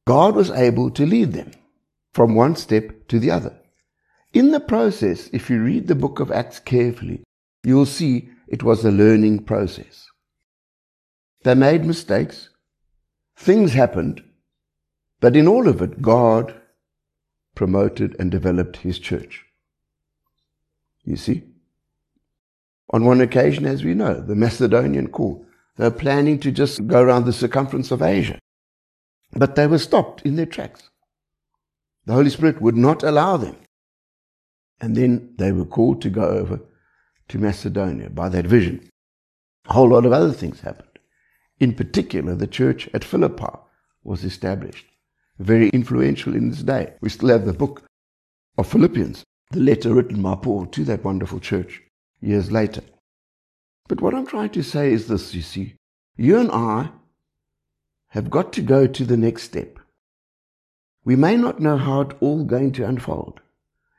God 0.06 0.34
was 0.34 0.50
able 0.50 0.90
to 0.90 1.06
lead 1.06 1.32
them 1.32 1.52
from 2.12 2.34
one 2.34 2.56
step 2.56 3.06
to 3.08 3.18
the 3.18 3.30
other. 3.30 3.56
In 4.32 4.50
the 4.50 4.60
process, 4.60 5.28
if 5.32 5.48
you 5.48 5.62
read 5.62 5.86
the 5.86 5.94
book 5.94 6.20
of 6.20 6.32
Acts 6.32 6.58
carefully, 6.58 7.22
you 7.62 7.76
will 7.76 7.86
see 7.86 8.30
it 8.48 8.62
was 8.62 8.84
a 8.84 8.90
learning 8.90 9.44
process. 9.44 10.06
They 11.42 11.54
made 11.54 11.84
mistakes, 11.84 12.48
things 13.36 13.72
happened, 13.72 14.22
but 15.20 15.36
in 15.36 15.46
all 15.46 15.68
of 15.68 15.80
it, 15.80 16.02
God 16.02 16.59
promoted 17.60 18.16
and 18.18 18.30
developed 18.30 18.78
his 18.78 18.98
church. 18.98 19.44
You 21.04 21.16
see? 21.16 21.42
On 22.88 23.04
one 23.04 23.20
occasion, 23.20 23.66
as 23.66 23.84
we 23.84 23.92
know, 23.92 24.14
the 24.18 24.34
Macedonian 24.34 25.08
call, 25.08 25.44
they 25.76 25.84
were 25.84 25.90
planning 25.90 26.38
to 26.40 26.50
just 26.50 26.86
go 26.86 27.02
around 27.02 27.26
the 27.26 27.34
circumference 27.34 27.90
of 27.90 28.00
Asia. 28.00 28.38
But 29.32 29.56
they 29.56 29.66
were 29.66 29.76
stopped 29.76 30.22
in 30.22 30.36
their 30.36 30.46
tracks. 30.46 30.88
The 32.06 32.14
Holy 32.14 32.30
Spirit 32.30 32.62
would 32.62 32.78
not 32.78 33.02
allow 33.02 33.36
them. 33.36 33.56
And 34.80 34.96
then 34.96 35.34
they 35.36 35.52
were 35.52 35.66
called 35.66 36.00
to 36.00 36.08
go 36.08 36.24
over 36.24 36.60
to 37.28 37.38
Macedonia 37.38 38.08
by 38.08 38.30
that 38.30 38.46
vision. 38.46 38.88
A 39.66 39.74
whole 39.74 39.90
lot 39.90 40.06
of 40.06 40.12
other 40.12 40.32
things 40.32 40.62
happened. 40.62 40.98
In 41.58 41.74
particular, 41.74 42.34
the 42.34 42.46
church 42.46 42.88
at 42.94 43.04
Philippi 43.04 43.52
was 44.02 44.24
established, 44.24 44.86
very 45.40 45.70
influential 45.70 46.34
in 46.36 46.50
this 46.50 46.62
day. 46.62 46.92
We 47.00 47.08
still 47.08 47.30
have 47.30 47.46
the 47.46 47.52
book 47.52 47.82
of 48.58 48.66
Philippians, 48.66 49.24
the 49.50 49.60
letter 49.60 49.94
written 49.94 50.22
by 50.22 50.36
Paul 50.36 50.66
to 50.66 50.84
that 50.84 51.02
wonderful 51.02 51.40
church 51.40 51.82
years 52.20 52.52
later. 52.52 52.82
But 53.88 54.00
what 54.00 54.14
I'm 54.14 54.26
trying 54.26 54.50
to 54.50 54.62
say 54.62 54.92
is 54.92 55.08
this, 55.08 55.34
you 55.34 55.42
see, 55.42 55.74
you 56.16 56.38
and 56.38 56.50
I 56.52 56.90
have 58.08 58.30
got 58.30 58.52
to 58.52 58.62
go 58.62 58.86
to 58.86 59.04
the 59.04 59.16
next 59.16 59.44
step. 59.44 59.78
We 61.04 61.16
may 61.16 61.36
not 61.36 61.60
know 61.60 61.78
how 61.78 62.02
it's 62.02 62.14
all 62.20 62.44
going 62.44 62.72
to 62.72 62.86
unfold. 62.86 63.40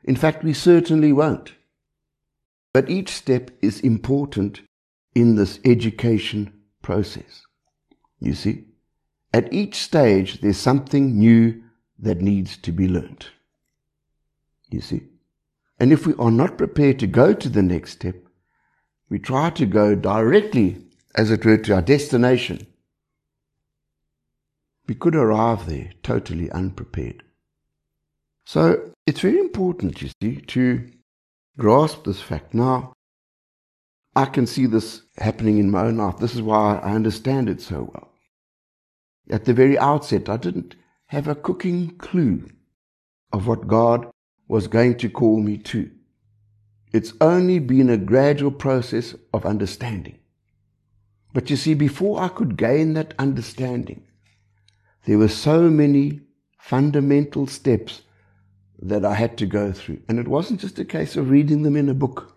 In 0.04 0.16
fact, 0.16 0.44
we 0.44 0.54
certainly 0.54 1.12
won't. 1.12 1.52
But 2.72 2.88
each 2.88 3.10
step 3.10 3.50
is 3.60 3.80
important 3.80 4.60
in 5.14 5.34
this 5.34 5.58
education 5.64 6.52
process. 6.80 7.42
You 8.20 8.34
see? 8.34 8.64
At 9.32 9.52
each 9.52 9.76
stage, 9.76 10.40
there's 10.40 10.58
something 10.58 11.18
new 11.18 11.62
that 11.98 12.20
needs 12.20 12.56
to 12.58 12.72
be 12.72 12.88
learnt. 12.88 13.30
You 14.70 14.80
see? 14.80 15.02
And 15.78 15.92
if 15.92 16.06
we 16.06 16.14
are 16.14 16.30
not 16.30 16.58
prepared 16.58 16.98
to 17.00 17.06
go 17.06 17.32
to 17.32 17.48
the 17.48 17.62
next 17.62 17.92
step, 17.92 18.16
we 19.08 19.18
try 19.18 19.50
to 19.50 19.66
go 19.66 19.94
directly, 19.94 20.84
as 21.14 21.30
it 21.30 21.44
were, 21.44 21.58
to 21.58 21.74
our 21.74 21.82
destination. 21.82 22.66
We 24.86 24.94
could 24.94 25.14
arrive 25.14 25.66
there 25.66 25.90
totally 26.02 26.50
unprepared. 26.50 27.22
So 28.44 28.92
it's 29.06 29.20
very 29.20 29.38
important, 29.38 30.02
you 30.02 30.10
see, 30.20 30.36
to 30.40 30.90
grasp 31.58 32.04
this 32.04 32.20
fact. 32.20 32.54
Now, 32.54 32.92
I 34.14 34.26
can 34.26 34.46
see 34.46 34.66
this 34.66 35.02
happening 35.18 35.58
in 35.58 35.70
my 35.70 35.82
own 35.82 35.96
life. 35.96 36.18
This 36.18 36.34
is 36.34 36.42
why 36.42 36.78
I 36.78 36.94
understand 36.94 37.48
it 37.48 37.60
so 37.60 37.90
well. 37.92 38.11
At 39.32 39.46
the 39.46 39.54
very 39.54 39.78
outset, 39.78 40.28
I 40.28 40.36
didn't 40.36 40.76
have 41.06 41.26
a 41.26 41.34
cooking 41.34 41.96
clue 41.96 42.50
of 43.32 43.46
what 43.46 43.66
God 43.66 44.06
was 44.46 44.68
going 44.68 44.98
to 44.98 45.08
call 45.08 45.40
me 45.40 45.56
to. 45.56 45.90
It's 46.92 47.14
only 47.18 47.58
been 47.58 47.88
a 47.88 47.96
gradual 47.96 48.50
process 48.50 49.14
of 49.32 49.46
understanding. 49.46 50.18
But 51.32 51.48
you 51.48 51.56
see, 51.56 51.72
before 51.72 52.20
I 52.20 52.28
could 52.28 52.58
gain 52.58 52.92
that 52.92 53.14
understanding, 53.18 54.06
there 55.06 55.16
were 55.16 55.28
so 55.28 55.70
many 55.70 56.20
fundamental 56.58 57.46
steps 57.46 58.02
that 58.80 59.02
I 59.02 59.14
had 59.14 59.38
to 59.38 59.46
go 59.46 59.72
through. 59.72 60.02
And 60.10 60.18
it 60.18 60.28
wasn't 60.28 60.60
just 60.60 60.78
a 60.78 60.84
case 60.84 61.16
of 61.16 61.30
reading 61.30 61.62
them 61.62 61.76
in 61.76 61.88
a 61.88 61.94
book. 61.94 62.36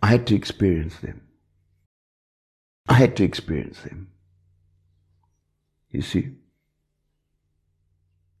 I 0.00 0.06
had 0.06 0.28
to 0.28 0.36
experience 0.36 1.00
them. 1.00 1.22
I 2.88 2.94
had 2.94 3.16
to 3.16 3.24
experience 3.24 3.80
them. 3.80 4.11
You 5.92 6.02
see? 6.02 6.30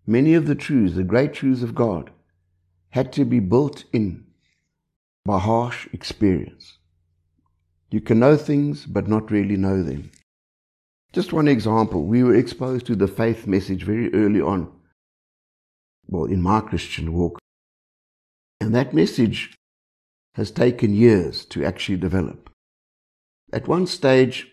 Many 0.06 0.34
of 0.34 0.46
the 0.46 0.56
truths, 0.56 0.96
the 0.96 1.04
great 1.04 1.32
truths 1.32 1.62
of 1.62 1.74
God, 1.74 2.10
had 2.90 3.12
to 3.12 3.24
be 3.24 3.38
built 3.38 3.84
in 3.92 4.24
by 5.24 5.38
harsh 5.38 5.86
experience. 5.92 6.78
You 7.90 8.00
can 8.00 8.18
know 8.18 8.36
things, 8.36 8.86
but 8.86 9.06
not 9.06 9.30
really 9.30 9.56
know 9.56 9.82
them. 9.82 10.10
Just 11.12 11.32
one 11.32 11.46
example. 11.46 12.04
We 12.04 12.24
were 12.24 12.34
exposed 12.34 12.86
to 12.86 12.96
the 12.96 13.06
faith 13.06 13.46
message 13.46 13.84
very 13.84 14.12
early 14.14 14.40
on 14.40 14.72
well, 16.12 16.24
in 16.24 16.42
my 16.42 16.60
Christian 16.60 17.12
walk. 17.12 17.38
And 18.60 18.74
that 18.74 18.94
message 18.94 19.54
has 20.34 20.50
taken 20.50 20.94
years 20.94 21.44
to 21.46 21.64
actually 21.64 21.98
develop. 21.98 22.50
At 23.52 23.68
one 23.68 23.86
stage, 23.86 24.48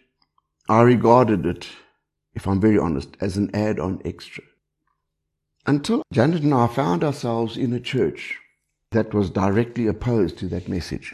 I 0.68 0.82
regarded 0.82 1.46
it, 1.46 1.68
if 2.40 2.48
I'm 2.48 2.62
very 2.62 2.80
honest, 2.80 3.18
as 3.20 3.36
an 3.36 3.54
add 3.54 3.82
on 3.82 4.02
extra. 4.06 4.46
Until 5.66 6.04
Janet 6.14 6.42
and 6.44 6.54
I 6.54 6.68
found 6.68 7.04
ourselves 7.04 7.58
in 7.58 7.74
a 7.74 7.82
church 7.82 8.38
that 8.92 9.14
was 9.14 9.30
directly 9.30 9.88
opposed 9.88 10.38
to 10.38 10.48
that 10.48 10.70
message. 10.70 11.14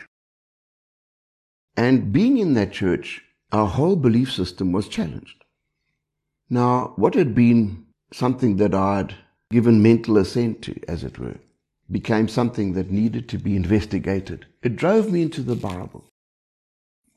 And 1.76 2.14
being 2.14 2.38
in 2.38 2.54
that 2.54 2.72
church, 2.72 3.24
our 3.52 3.66
whole 3.66 3.96
belief 3.96 4.32
system 4.32 4.72
was 4.72 4.88
challenged. 4.88 5.44
Now, 6.48 6.94
what 6.96 7.16
had 7.16 7.34
been 7.34 7.88
something 8.14 8.58
that 8.58 8.76
I'd 8.76 9.16
given 9.50 9.82
mental 9.82 10.20
assent 10.20 10.62
to, 10.62 10.80
as 10.88 11.04
it 11.04 11.18
were, 11.18 11.40
became 11.90 12.28
something 12.28 12.74
that 12.74 12.92
needed 12.92 13.28
to 13.30 13.40
be 13.40 13.56
investigated. 13.56 14.46
It 14.62 14.76
drove 14.76 15.12
me 15.12 15.24
into 15.24 15.42
the 15.42 15.56
Bible. 15.56 16.06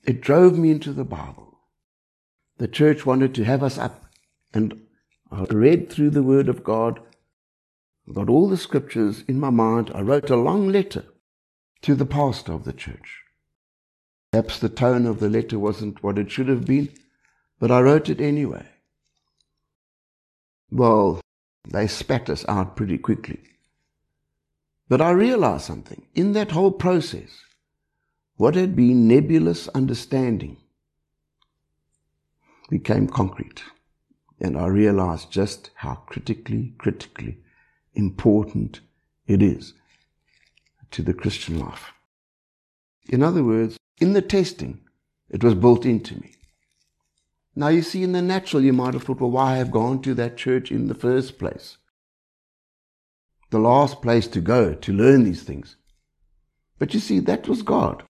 It 0.04 0.22
drove 0.22 0.58
me 0.58 0.70
into 0.70 0.94
the 0.94 1.04
Bible. 1.04 1.47
The 2.58 2.68
church 2.68 3.06
wanted 3.06 3.34
to 3.36 3.44
have 3.44 3.62
us 3.62 3.78
up, 3.78 4.04
and 4.52 4.82
I 5.30 5.44
read 5.44 5.90
through 5.90 6.10
the 6.10 6.24
Word 6.24 6.48
of 6.48 6.64
God, 6.64 7.00
got 8.12 8.28
all 8.28 8.48
the 8.48 8.56
scriptures 8.56 9.22
in 9.28 9.38
my 9.38 9.50
mind. 9.50 9.92
I 9.94 10.00
wrote 10.00 10.28
a 10.30 10.36
long 10.36 10.68
letter 10.68 11.04
to 11.82 11.94
the 11.94 12.06
pastor 12.06 12.52
of 12.52 12.64
the 12.64 12.72
church. 12.72 13.22
Perhaps 14.32 14.58
the 14.58 14.68
tone 14.68 15.06
of 15.06 15.20
the 15.20 15.28
letter 15.28 15.58
wasn't 15.58 16.02
what 16.02 16.18
it 16.18 16.30
should 16.30 16.48
have 16.48 16.66
been, 16.66 16.88
but 17.60 17.70
I 17.70 17.80
wrote 17.80 18.08
it 18.08 18.20
anyway. 18.20 18.66
Well, 20.70 21.20
they 21.68 21.86
spat 21.86 22.28
us 22.28 22.44
out 22.48 22.76
pretty 22.76 22.98
quickly. 22.98 23.40
But 24.88 25.00
I 25.00 25.10
realized 25.10 25.64
something. 25.64 26.06
In 26.14 26.32
that 26.32 26.50
whole 26.50 26.72
process, 26.72 27.30
what 28.36 28.54
had 28.54 28.74
been 28.74 29.06
nebulous 29.06 29.68
understanding 29.68 30.56
became 32.68 33.08
concrete. 33.08 33.62
And 34.40 34.56
I 34.56 34.66
realized 34.66 35.30
just 35.30 35.70
how 35.74 35.96
critically, 36.06 36.74
critically 36.78 37.38
important 37.94 38.80
it 39.26 39.42
is 39.42 39.74
to 40.92 41.02
the 41.02 41.14
Christian 41.14 41.58
life. 41.58 41.92
In 43.08 43.22
other 43.22 43.42
words, 43.42 43.76
in 44.00 44.12
the 44.12 44.22
testing, 44.22 44.80
it 45.28 45.42
was 45.42 45.54
built 45.54 45.84
into 45.84 46.14
me. 46.20 46.32
Now, 47.56 47.68
you 47.68 47.82
see, 47.82 48.04
in 48.04 48.12
the 48.12 48.22
natural, 48.22 48.62
you 48.62 48.72
might 48.72 48.94
have 48.94 49.02
thought, 49.02 49.20
well, 49.20 49.30
why 49.30 49.56
have 49.56 49.72
gone 49.72 50.00
to 50.02 50.14
that 50.14 50.36
church 50.36 50.70
in 50.70 50.86
the 50.86 50.94
first 50.94 51.38
place? 51.38 51.78
The 53.50 53.58
last 53.58 54.00
place 54.00 54.28
to 54.28 54.40
go 54.40 54.74
to 54.74 54.92
learn 54.92 55.24
these 55.24 55.42
things. 55.42 55.76
But 56.78 56.94
you 56.94 57.00
see, 57.00 57.18
that 57.20 57.48
was 57.48 57.62
God. 57.62 58.04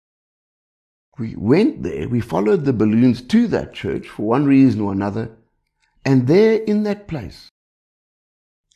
We 1.18 1.36
went 1.36 1.84
there, 1.84 2.08
we 2.08 2.22
followed 2.22 2.66
the 2.66 2.74
balloons 2.74 3.22
to 3.24 3.48
that 3.48 3.74
church 3.74 4.08
for 4.08 4.24
one 4.24 4.46
reason 4.46 4.82
or 4.82 4.92
another, 4.92 5.32
and 6.06 6.28
there 6.28 6.62
in 6.64 6.84
that 6.84 7.08
place, 7.08 7.50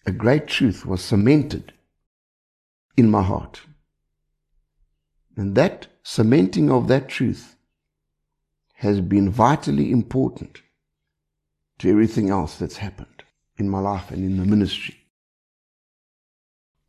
a 0.06 0.12
great 0.12 0.48
truth 0.48 0.86
was 0.86 1.04
cemented 1.04 1.74
in 2.98 3.10
my 3.10 3.22
heart. 3.22 3.62
And 5.38 5.56
that 5.56 5.88
cementing 6.04 6.72
of 6.72 6.88
that 6.88 7.08
truth 7.08 7.56
has 8.76 9.00
been 9.00 9.30
vitally 9.30 9.92
important 9.92 10.62
to 11.78 11.90
everything 11.90 12.30
else 12.30 12.58
that's 12.58 12.78
happened 12.78 13.24
in 13.58 13.70
my 13.70 13.80
life 13.80 14.10
and 14.10 14.24
in 14.24 14.38
the 14.38 14.46
ministry. 14.46 14.98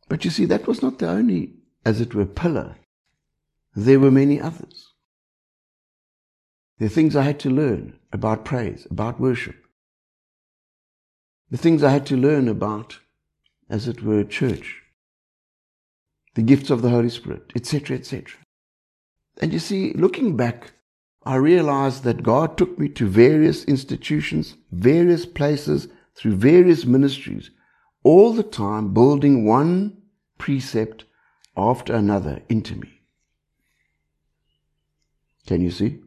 But 0.09 0.25
you 0.25 0.31
see, 0.31 0.45
that 0.45 0.67
was 0.67 0.81
not 0.81 0.99
the 0.99 1.09
only, 1.09 1.53
as 1.85 2.01
it 2.01 2.13
were, 2.15 2.25
pillar. 2.25 2.75
There 3.75 3.99
were 3.99 4.11
many 4.11 4.41
others. 4.41 4.92
Are 6.81 6.87
things 6.87 7.15
I 7.15 7.23
had 7.23 7.39
to 7.41 7.49
learn 7.49 7.99
about 8.11 8.45
praise, 8.45 8.87
about 8.89 9.19
worship. 9.19 9.55
The 11.49 11.57
things 11.57 11.83
I 11.83 11.91
had 11.91 12.05
to 12.07 12.17
learn 12.17 12.47
about, 12.47 12.99
as 13.69 13.87
it 13.87 14.03
were, 14.03 14.23
church, 14.23 14.81
the 16.35 16.41
gifts 16.41 16.69
of 16.69 16.81
the 16.81 16.89
Holy 16.89 17.09
Spirit, 17.09 17.51
etc., 17.55 17.97
etc. 17.97 18.39
And 19.41 19.53
you 19.53 19.59
see, 19.59 19.93
looking 19.93 20.35
back, 20.35 20.73
I 21.25 21.35
realized 21.35 22.03
that 22.03 22.23
God 22.23 22.57
took 22.57 22.77
me 22.77 22.89
to 22.89 23.07
various 23.07 23.63
institutions, 23.65 24.55
various 24.71 25.25
places, 25.25 25.87
through 26.15 26.35
various 26.35 26.85
ministries, 26.85 27.49
all 28.03 28.33
the 28.33 28.43
time 28.43 28.93
building 28.93 29.45
one 29.45 30.01
precept 30.37 31.05
after 31.55 31.93
another 31.93 32.41
into 32.49 32.75
me. 32.75 33.01
Can 35.47 35.61
you 35.61 35.71
see? 35.71 36.02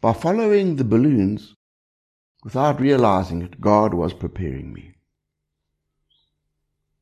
By 0.00 0.14
following 0.14 0.76
the 0.76 0.84
balloons, 0.84 1.54
without 2.42 2.80
realizing 2.80 3.42
it, 3.42 3.60
God 3.60 3.92
was 3.92 4.14
preparing 4.14 4.72
me. 4.72 4.94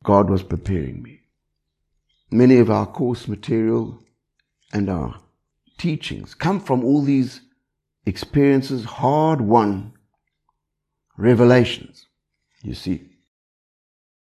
God 0.03 0.29
was 0.29 0.43
preparing 0.43 1.03
me. 1.03 1.21
Many 2.31 2.59
of 2.59 2.71
our 2.71 2.87
course 2.87 3.29
material 3.29 4.03
and 4.73 4.91
our 4.91 5.21
teachings 5.79 6.35
come 6.35 6.59
from 6.59 6.85
all 6.85 7.03
these 7.03 7.41
experiences, 8.05 8.85
hard 8.85 9.41
won 9.41 9.93
revelations. 11.17 12.07
You 12.63 12.75
see, 12.75 13.11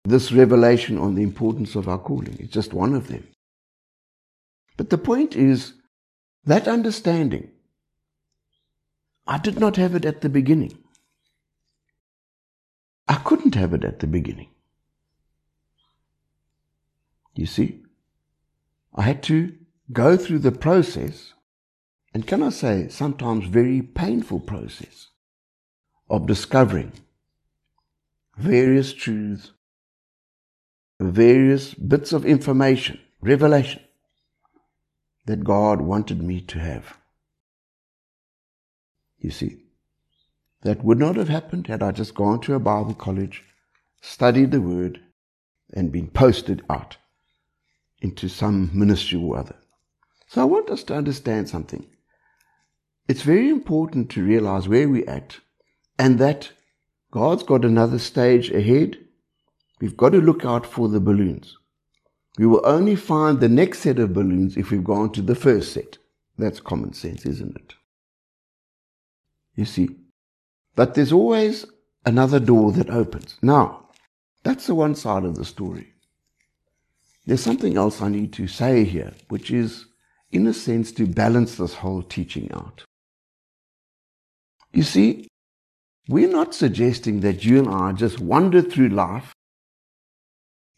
this 0.04 0.30
revelation 0.30 0.96
on 0.96 1.16
the 1.16 1.22
importance 1.22 1.74
of 1.74 1.88
our 1.88 1.98
calling 1.98 2.36
is 2.38 2.50
just 2.50 2.72
one 2.72 2.94
of 2.94 3.08
them. 3.08 3.26
But 4.76 4.90
the 4.90 4.98
point 4.98 5.34
is 5.34 5.74
that 6.44 6.68
understanding, 6.68 7.50
I 9.26 9.38
did 9.38 9.58
not 9.60 9.76
have 9.76 9.94
it 9.94 10.04
at 10.04 10.20
the 10.20 10.28
beginning. 10.28 10.78
I 13.08 13.14
couldn't 13.14 13.54
have 13.54 13.74
it 13.74 13.84
at 13.84 14.00
the 14.00 14.06
beginning. 14.06 14.50
You 17.34 17.46
see? 17.46 17.82
I 18.94 19.02
had 19.02 19.22
to 19.24 19.54
go 19.92 20.16
through 20.16 20.40
the 20.40 20.52
process, 20.52 21.32
and 22.12 22.26
can 22.26 22.42
I 22.42 22.50
say, 22.50 22.88
sometimes 22.88 23.46
very 23.46 23.82
painful 23.82 24.40
process, 24.40 25.08
of 26.08 26.26
discovering 26.26 26.92
various 28.36 28.92
truths, 28.92 29.52
various 30.98 31.74
bits 31.74 32.12
of 32.12 32.24
information, 32.24 33.00
revelation 33.20 33.82
that 35.26 35.44
God 35.44 35.80
wanted 35.80 36.22
me 36.22 36.40
to 36.42 36.58
have. 36.58 36.99
You 39.20 39.30
see, 39.30 39.58
that 40.62 40.82
would 40.82 40.98
not 40.98 41.16
have 41.16 41.28
happened 41.28 41.66
had 41.66 41.82
I 41.82 41.92
just 41.92 42.14
gone 42.14 42.40
to 42.42 42.54
a 42.54 42.58
Bible 42.58 42.94
college, 42.94 43.44
studied 44.00 44.50
the 44.50 44.60
Word, 44.60 45.00
and 45.72 45.92
been 45.92 46.08
posted 46.08 46.62
out 46.68 46.96
into 48.00 48.28
some 48.28 48.70
ministry 48.72 49.18
or 49.18 49.38
other. 49.38 49.56
So 50.28 50.40
I 50.40 50.44
want 50.44 50.70
us 50.70 50.82
to 50.84 50.94
understand 50.94 51.48
something. 51.48 51.86
It's 53.08 53.22
very 53.22 53.48
important 53.48 54.10
to 54.10 54.24
realize 54.24 54.68
where 54.68 54.88
we're 54.88 55.08
at 55.08 55.38
and 55.98 56.18
that 56.18 56.52
God's 57.10 57.42
got 57.42 57.64
another 57.64 57.98
stage 57.98 58.50
ahead. 58.50 58.96
We've 59.80 59.96
got 59.96 60.10
to 60.10 60.20
look 60.20 60.44
out 60.44 60.64
for 60.64 60.88
the 60.88 61.00
balloons. 61.00 61.56
We 62.38 62.46
will 62.46 62.62
only 62.64 62.96
find 62.96 63.40
the 63.40 63.48
next 63.48 63.80
set 63.80 63.98
of 63.98 64.14
balloons 64.14 64.56
if 64.56 64.70
we've 64.70 64.84
gone 64.84 65.12
to 65.12 65.22
the 65.22 65.34
first 65.34 65.72
set. 65.72 65.98
That's 66.38 66.60
common 66.60 66.92
sense, 66.92 67.26
isn't 67.26 67.56
it? 67.56 67.74
You 69.60 69.66
see. 69.66 69.90
But 70.74 70.94
there's 70.94 71.12
always 71.12 71.66
another 72.06 72.40
door 72.40 72.72
that 72.72 72.88
opens. 72.88 73.36
Now, 73.42 73.90
that's 74.42 74.66
the 74.66 74.74
one 74.74 74.94
side 74.94 75.24
of 75.24 75.34
the 75.34 75.44
story. 75.44 75.92
There's 77.26 77.42
something 77.42 77.76
else 77.76 78.00
I 78.00 78.08
need 78.08 78.32
to 78.32 78.46
say 78.46 78.84
here, 78.84 79.12
which 79.28 79.50
is, 79.50 79.84
in 80.32 80.46
a 80.46 80.54
sense, 80.54 80.92
to 80.92 81.06
balance 81.06 81.56
this 81.56 81.74
whole 81.74 82.02
teaching 82.02 82.50
out. 82.52 82.84
You 84.72 84.82
see, 84.82 85.28
we're 86.08 86.36
not 86.40 86.54
suggesting 86.54 87.20
that 87.20 87.44
you 87.44 87.58
and 87.58 87.68
I 87.68 87.92
just 87.92 88.18
wander 88.18 88.62
through 88.62 88.88
life 88.88 89.34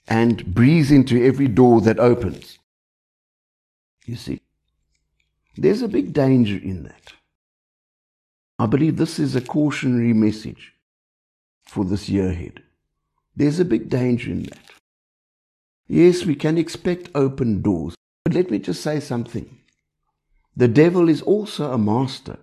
and 0.08 0.44
breeze 0.52 0.90
into 0.90 1.24
every 1.24 1.46
door 1.46 1.80
that 1.82 2.00
opens. 2.00 2.58
You 4.06 4.16
see, 4.16 4.40
there's 5.56 5.82
a 5.82 5.88
big 5.88 6.12
danger 6.12 6.56
in 6.56 6.82
that. 6.82 7.12
I 8.62 8.66
believe 8.66 8.96
this 8.96 9.18
is 9.18 9.34
a 9.34 9.40
cautionary 9.40 10.12
message 10.12 10.74
for 11.64 11.84
this 11.84 12.08
year 12.08 12.28
ahead. 12.28 12.62
There's 13.34 13.58
a 13.58 13.64
big 13.64 13.88
danger 13.88 14.30
in 14.30 14.44
that. 14.44 14.70
Yes, 15.88 16.24
we 16.24 16.36
can 16.36 16.56
expect 16.56 17.10
open 17.12 17.60
doors. 17.60 17.96
But 18.24 18.34
let 18.34 18.52
me 18.52 18.60
just 18.60 18.80
say 18.80 19.00
something. 19.00 19.58
The 20.54 20.68
devil 20.68 21.08
is 21.08 21.22
also 21.22 21.72
a 21.72 21.76
master 21.76 22.38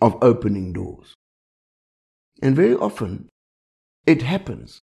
of 0.00 0.22
opening 0.22 0.72
doors. 0.72 1.14
And 2.40 2.54
very 2.54 2.76
often 2.76 3.28
it 4.06 4.22
happens 4.22 4.78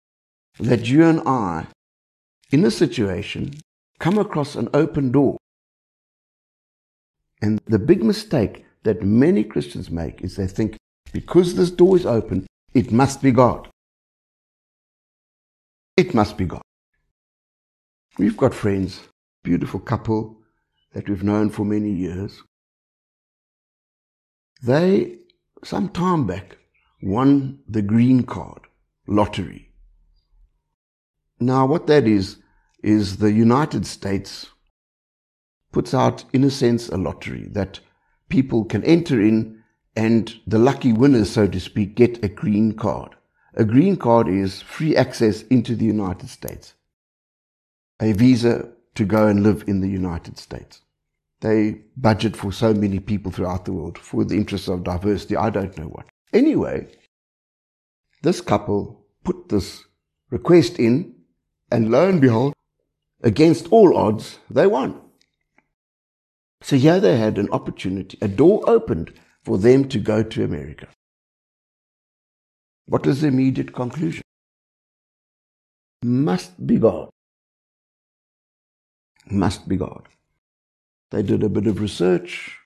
that 0.59 0.89
you 0.89 1.05
and 1.05 1.21
I, 1.25 1.67
in 2.51 2.65
a 2.65 2.71
situation, 2.71 3.53
come 3.99 4.17
across 4.17 4.55
an 4.55 4.67
open 4.73 5.13
door. 5.13 5.37
And 7.41 7.61
the 7.67 7.79
big 7.79 8.03
mistake 8.03 8.65
that 8.83 9.03
many 9.03 9.43
Christians 9.43 9.89
make 9.89 10.21
is 10.21 10.35
they 10.35 10.47
think 10.47 10.77
because 11.11 11.55
this 11.55 11.71
door 11.71 11.95
is 11.95 12.05
open, 12.05 12.47
it 12.73 12.91
must 12.91 13.21
be 13.21 13.31
God. 13.31 13.69
It 15.95 16.13
must 16.13 16.37
be 16.37 16.45
God. 16.45 16.61
We've 18.17 18.37
got 18.37 18.53
friends, 18.53 19.01
beautiful 19.43 19.79
couple 19.79 20.37
that 20.93 21.09
we've 21.09 21.23
known 21.23 21.49
for 21.49 21.65
many 21.65 21.91
years. 21.91 22.43
They, 24.61 25.19
some 25.63 25.89
time 25.89 26.25
back, 26.25 26.57
won 27.01 27.59
the 27.67 27.81
green 27.81 28.23
card 28.23 28.61
lottery. 29.07 29.71
Now, 31.39 31.65
what 31.65 31.87
that 31.87 32.07
is, 32.07 32.37
is 32.83 33.17
the 33.17 33.31
United 33.31 33.85
States 33.85 34.47
puts 35.71 35.93
out, 35.93 36.25
in 36.33 36.43
a 36.43 36.49
sense, 36.49 36.89
a 36.89 36.97
lottery 36.97 37.47
that 37.51 37.79
people 38.29 38.65
can 38.65 38.83
enter 38.83 39.21
in 39.21 39.63
and 39.95 40.39
the 40.45 40.59
lucky 40.59 40.93
winners, 40.93 41.31
so 41.31 41.47
to 41.47 41.59
speak, 41.59 41.95
get 41.95 42.23
a 42.23 42.27
green 42.27 42.73
card. 42.73 43.15
A 43.55 43.65
green 43.65 43.97
card 43.97 44.27
is 44.27 44.61
free 44.61 44.95
access 44.95 45.41
into 45.43 45.75
the 45.75 45.85
United 45.85 46.29
States 46.29 46.75
a 47.99 48.11
visa 48.13 48.69
to 48.95 49.05
go 49.05 49.27
and 49.27 49.43
live 49.43 49.63
in 49.67 49.79
the 49.79 49.89
United 49.89 50.37
States. 50.37 50.81
They 51.41 51.81
budget 51.95 52.35
for 52.35 52.51
so 52.51 52.73
many 52.73 52.99
people 52.99 53.31
throughout 53.31 53.65
the 53.65 53.73
world 53.73 53.97
for 53.97 54.23
the 54.23 54.35
interests 54.35 54.67
of 54.67 54.83
diversity. 54.83 55.35
I 55.35 55.49
don't 55.49 55.77
know 55.77 55.85
what. 55.85 56.07
Anyway, 56.33 56.87
this 58.23 58.41
couple 58.41 59.05
put 59.23 59.49
this 59.49 59.83
request 60.29 60.79
in, 60.79 61.15
and 61.71 61.91
lo 61.91 62.09
and 62.09 62.19
behold, 62.19 62.53
against 63.21 63.67
all 63.71 63.95
odds, 63.95 64.39
they 64.49 64.67
won. 64.67 64.99
So 66.61 66.75
here 66.75 66.99
they 66.99 67.17
had 67.17 67.37
an 67.37 67.49
opportunity, 67.51 68.17
a 68.21 68.27
door 68.27 68.63
opened 68.67 69.13
for 69.43 69.57
them 69.57 69.87
to 69.89 69.99
go 69.99 70.23
to 70.23 70.43
America. 70.43 70.87
What 72.87 73.05
was 73.05 73.21
the 73.21 73.27
immediate 73.27 73.73
conclusion? 73.73 74.23
Must 76.03 76.65
be 76.65 76.77
God 76.77 77.09
must 79.31 79.67
be 79.67 79.77
God. 79.77 80.07
They 81.11 81.23
did 81.23 81.43
a 81.43 81.49
bit 81.49 81.67
of 81.67 81.79
research. 81.79 82.57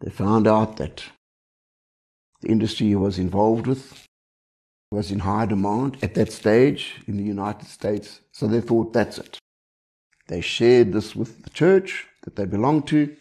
They 0.00 0.10
found 0.10 0.46
out 0.46 0.76
that 0.76 1.04
the 2.40 2.48
industry 2.48 2.88
he 2.88 2.94
was 2.94 3.18
involved 3.18 3.66
with 3.66 4.06
was 4.90 5.10
in 5.10 5.20
high 5.20 5.46
demand 5.46 5.98
at 6.02 6.14
that 6.14 6.32
stage 6.32 7.02
in 7.06 7.16
the 7.16 7.24
United 7.24 7.66
States. 7.66 8.20
So 8.32 8.46
they 8.46 8.60
thought 8.60 8.92
that's 8.92 9.18
it. 9.18 9.38
They 10.28 10.40
shared 10.40 10.92
this 10.92 11.16
with 11.16 11.42
the 11.42 11.50
church 11.50 12.06
that 12.22 12.36
they 12.36 12.44
belonged 12.44 12.86
to. 12.88 13.14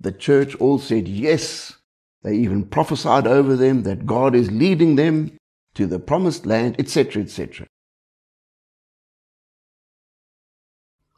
The 0.00 0.12
church 0.12 0.54
all 0.56 0.78
said 0.78 1.08
yes. 1.08 1.74
They 2.22 2.34
even 2.34 2.64
prophesied 2.64 3.26
over 3.26 3.56
them 3.56 3.82
that 3.82 4.06
God 4.06 4.34
is 4.34 4.50
leading 4.50 4.96
them 4.96 5.36
to 5.74 5.86
the 5.86 5.98
promised 5.98 6.46
land, 6.46 6.76
etc., 6.78 7.22
etc. 7.22 7.66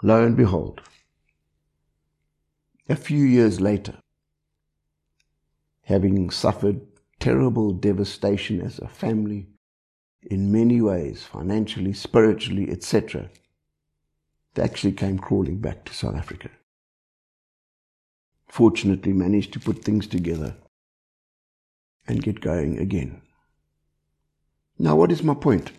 Lo 0.03 0.25
and 0.25 0.37
behold, 0.37 0.81
a 2.89 2.97
few 2.97 3.25
years 3.25 3.61
later, 3.61 3.95
having 5.85 6.31
suffered 6.31 6.81
terrible 7.21 7.73
devastation 7.73 8.61
as 8.61 8.79
a 8.81 8.89
family 8.89 9.47
in 10.23 10.53
many 10.53 10.81
ways, 10.81 11.23
financially, 11.23 11.93
spiritually, 11.93 12.71
etc., 12.71 13.31
they 14.55 14.63
actually 14.63 14.93
came 14.93 15.19
crawling 15.19 15.59
back 15.59 15.85
to 15.85 15.95
South 15.95 16.17
Africa. 16.17 16.51
Fortunately, 18.53 19.15
managed 19.15 19.55
to 19.55 19.61
put 19.61 19.83
things 19.83 20.07
together 20.07 20.55
and 22.07 22.23
get 22.23 22.43
going 22.43 22.79
again. 22.79 23.23
Now, 24.79 24.95
what 24.95 25.11
is 25.11 25.23
my 25.23 25.33
point? 25.33 25.73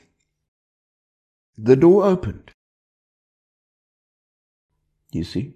The 1.56 1.76
door 1.76 2.04
opened. 2.04 2.50
You 5.12 5.24
see? 5.24 5.54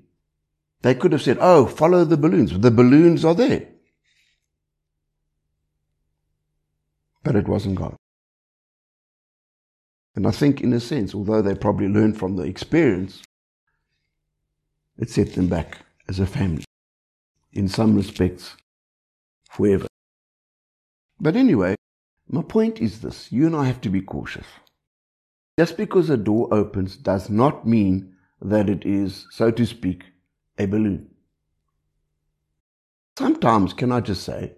They 0.83 0.93
could 0.93 1.11
have 1.11 1.23
said, 1.23 1.39
Oh, 1.41 1.65
follow 1.65 2.05
the 2.05 2.17
balloons. 2.17 2.59
The 2.59 2.69
balloons 2.69 3.25
are 3.25 3.33
there. 3.33 3.67
But 7.23 7.35
it 7.35 7.47
wasn't 7.47 7.79
God. 7.79 7.95
And 10.15 10.27
I 10.27 10.31
think, 10.31 10.61
in 10.61 10.71
a 10.71 10.79
sense, 10.79 11.15
although 11.15 11.41
they 11.41 11.55
probably 11.55 11.87
learned 11.87 12.19
from 12.19 12.35
the 12.35 12.43
experience, 12.43 13.23
it 14.99 15.09
set 15.09 15.33
them 15.33 15.47
back 15.47 15.79
as 16.07 16.19
a 16.19 16.27
family, 16.27 16.63
in 17.53 17.67
some 17.67 17.95
respects, 17.95 18.55
forever. 19.49 19.87
But 21.19 21.35
anyway, 21.35 21.75
my 22.27 22.41
point 22.41 22.79
is 22.79 23.01
this 23.01 23.31
you 23.31 23.45
and 23.45 23.55
I 23.55 23.65
have 23.65 23.81
to 23.81 23.89
be 23.89 24.01
cautious. 24.01 24.45
Just 25.57 25.77
because 25.77 26.09
a 26.09 26.17
door 26.17 26.47
opens 26.51 26.95
does 26.97 27.29
not 27.29 27.65
mean 27.65 28.15
that 28.41 28.69
it 28.69 28.85
is, 28.85 29.25
so 29.31 29.49
to 29.49 29.65
speak, 29.65 30.03
a 30.59 30.65
balloon. 30.65 31.09
Sometimes, 33.17 33.73
can 33.73 33.91
I 33.91 34.01
just 34.01 34.23
say, 34.23 34.53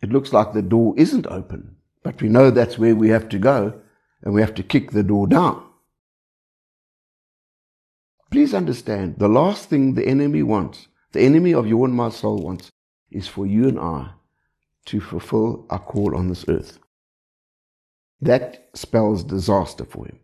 it 0.00 0.10
looks 0.10 0.32
like 0.32 0.52
the 0.52 0.62
door 0.62 0.94
isn't 0.96 1.28
open, 1.28 1.76
but 2.02 2.20
we 2.20 2.28
know 2.28 2.50
that's 2.50 2.78
where 2.78 2.96
we 2.96 3.10
have 3.10 3.28
to 3.28 3.38
go 3.38 3.80
and 4.22 4.34
we 4.34 4.40
have 4.40 4.54
to 4.54 4.64
kick 4.64 4.90
the 4.90 5.04
door 5.04 5.28
down. 5.28 5.64
Please 8.32 8.54
understand, 8.54 9.16
the 9.18 9.28
last 9.28 9.68
thing 9.68 9.94
the 9.94 10.06
enemy 10.06 10.42
wants, 10.42 10.88
the 11.12 11.20
enemy 11.20 11.54
of 11.54 11.66
your 11.66 11.86
and 11.86 11.94
my 11.94 12.08
soul 12.10 12.38
wants, 12.38 12.70
is 13.10 13.28
for 13.28 13.46
you 13.46 13.68
and 13.68 13.78
I 13.78 14.10
to 14.86 15.00
fulfill 15.00 15.66
our 15.70 15.78
call 15.78 16.16
on 16.16 16.28
this 16.28 16.44
earth. 16.48 16.78
That 18.20 18.68
spells 18.74 19.24
disaster 19.24 19.84
for 19.84 20.06
him, 20.06 20.18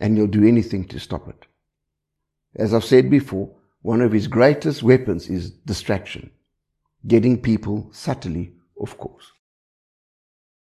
and 0.00 0.16
he'll 0.16 0.26
do 0.26 0.46
anything 0.46 0.86
to 0.88 0.98
stop 0.98 1.28
it. 1.28 1.46
As 2.56 2.72
I've 2.72 2.84
said 2.84 3.10
before, 3.10 3.50
one 3.82 4.00
of 4.00 4.12
his 4.12 4.26
greatest 4.26 4.82
weapons 4.82 5.28
is 5.28 5.50
distraction, 5.50 6.30
getting 7.06 7.40
people 7.40 7.88
subtly 7.92 8.52
off 8.76 8.96
course. 8.98 9.32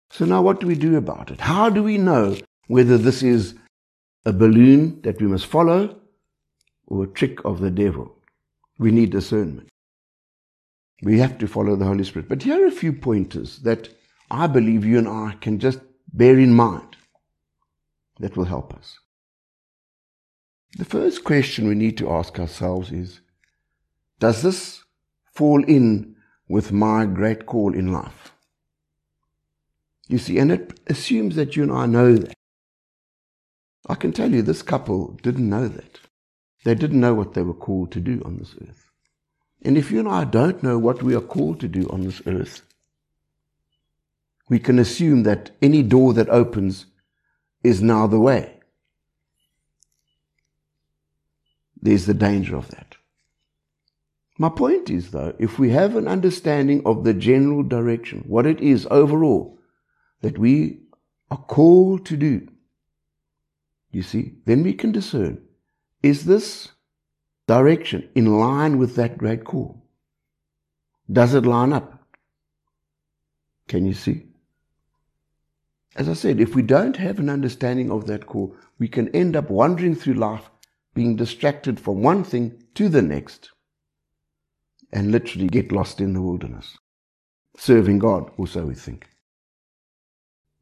So 0.10 0.26
now 0.26 0.42
what 0.42 0.60
do 0.60 0.68
we 0.68 0.76
do 0.76 0.98
about 0.98 1.32
it? 1.32 1.42
How 1.42 1.70
do 1.70 1.84
we 1.84 1.98
know 1.98 2.38
whether 2.68 2.98
this 2.98 3.24
is 3.24 3.56
a 4.26 4.34
balloon 4.34 5.02
that 5.02 5.20
we 5.20 5.28
must 5.28 5.46
follow 5.46 6.00
or 6.88 7.04
a 7.04 7.08
trick 7.08 7.44
of 7.44 7.60
the 7.60 7.72
devil? 7.72 8.15
We 8.78 8.92
need 8.92 9.12
discernment. 9.12 9.70
We 11.02 11.20
have 11.20 11.38
to 11.40 11.48
follow 11.48 11.76
the 11.76 11.86
Holy 11.86 12.04
Spirit. 12.04 12.30
But 12.30 12.44
here 12.44 12.64
are 12.64 12.68
a 12.68 12.72
few 12.72 12.94
pointers 12.94 13.60
that 13.60 13.90
I 14.32 14.48
believe 14.48 14.86
you 14.86 14.98
and 14.98 15.08
I 15.08 15.36
can 15.40 15.60
just 15.60 15.80
bear 16.12 16.40
in 16.40 16.54
mind 16.54 16.96
that 18.20 18.36
will 18.36 18.46
help 18.46 18.74
us. 18.74 19.00
The 20.78 20.86
first 20.86 21.24
question 21.24 21.68
we 21.68 21.76
need 21.76 21.98
to 21.98 22.10
ask 22.10 22.40
ourselves 22.40 22.92
is 22.92 23.22
Does 24.20 24.42
this 24.42 24.84
fall 25.34 25.64
in 25.64 26.16
with 26.48 26.72
my 26.72 27.06
great 27.06 27.46
call 27.46 27.74
in 27.74 27.92
life? 27.92 28.32
You 30.08 30.18
see, 30.18 30.38
and 30.38 30.52
it 30.52 30.80
assumes 30.88 31.36
that 31.36 31.56
you 31.56 31.64
and 31.64 31.72
I 31.72 31.86
know 31.86 32.16
that. 32.16 32.34
I 33.88 33.96
can 33.96 34.12
tell 34.12 34.32
you 34.32 34.42
this 34.42 34.62
couple 34.62 35.18
didn't 35.22 35.50
know 35.50 35.68
that. 35.68 36.00
They 36.66 36.74
didn't 36.74 37.00
know 37.00 37.14
what 37.14 37.36
they 37.36 37.44
were 37.44 37.54
called 37.54 37.92
to 37.92 38.00
do 38.00 38.22
on 38.26 38.38
this 38.38 38.56
earth. 38.60 38.90
And 39.62 39.78
if 39.78 39.92
you 39.92 40.00
and 40.00 40.10
I 40.10 40.24
don't 40.24 40.64
know 40.64 40.80
what 40.80 41.04
we 41.04 41.16
are 41.16 41.22
called 41.22 41.60
to 41.60 41.68
do 41.68 41.88
on 41.92 42.02
this 42.02 42.24
earth, 42.26 42.64
we 44.50 44.58
can 44.58 44.80
assume 44.80 45.24
that 45.24 45.52
any 45.62 45.84
door 45.84 46.14
that 46.14 46.28
opens 46.30 46.88
is 47.64 47.84
now 47.84 48.08
the 48.08 48.20
way. 48.20 48.60
There's 51.80 52.08
the 52.08 52.16
danger 52.16 52.56
of 52.56 52.70
that. 52.70 52.96
My 54.40 54.50
point 54.50 54.90
is, 54.90 55.12
though, 55.12 55.36
if 55.38 55.60
we 55.60 55.70
have 55.70 55.96
an 55.96 56.08
understanding 56.08 56.82
of 56.84 57.04
the 57.04 57.14
general 57.14 57.62
direction, 57.62 58.24
what 58.28 58.48
it 58.48 58.60
is 58.60 58.88
overall, 58.90 59.60
that 60.22 60.40
we 60.40 60.80
are 61.30 61.38
called 61.38 62.08
to 62.08 62.18
do, 62.18 62.48
you 63.92 64.02
see, 64.02 64.34
then 64.46 64.64
we 64.64 64.74
can 64.74 64.92
discern 64.92 65.46
is 66.06 66.26
this 66.26 66.70
direction 67.48 68.08
in 68.14 68.38
line 68.38 68.78
with 68.78 68.96
that 68.96 69.18
great 69.18 69.44
call? 69.44 69.82
Does 71.12 71.34
it 71.34 71.48
line 71.48 71.74
up? 71.74 72.00
Can 73.68 73.88
you 73.88 73.96
see? 73.96 74.28
As 75.96 76.08
I 76.08 76.14
said, 76.14 76.40
if 76.40 76.54
we 76.54 76.62
don't 76.62 76.98
have 76.98 77.18
an 77.18 77.28
understanding 77.28 77.90
of 77.90 78.06
that 78.06 78.28
call, 78.28 78.56
we 78.78 78.88
can 78.88 79.08
end 79.16 79.36
up 79.36 79.50
wandering 79.50 79.96
through 79.96 80.14
life 80.14 80.48
being 80.94 81.16
distracted 81.16 81.80
from 81.80 82.04
one 82.04 82.24
thing 82.24 82.64
to 82.76 82.88
the 82.88 83.02
next 83.02 83.50
and 84.94 85.12
literally 85.12 85.48
get 85.48 85.72
lost 85.72 86.00
in 86.00 86.14
the 86.14 86.22
wilderness. 86.22 86.78
Serving 87.58 87.98
God, 87.98 88.30
or 88.38 88.46
so 88.46 88.68
we 88.68 88.76
think. 88.76 89.08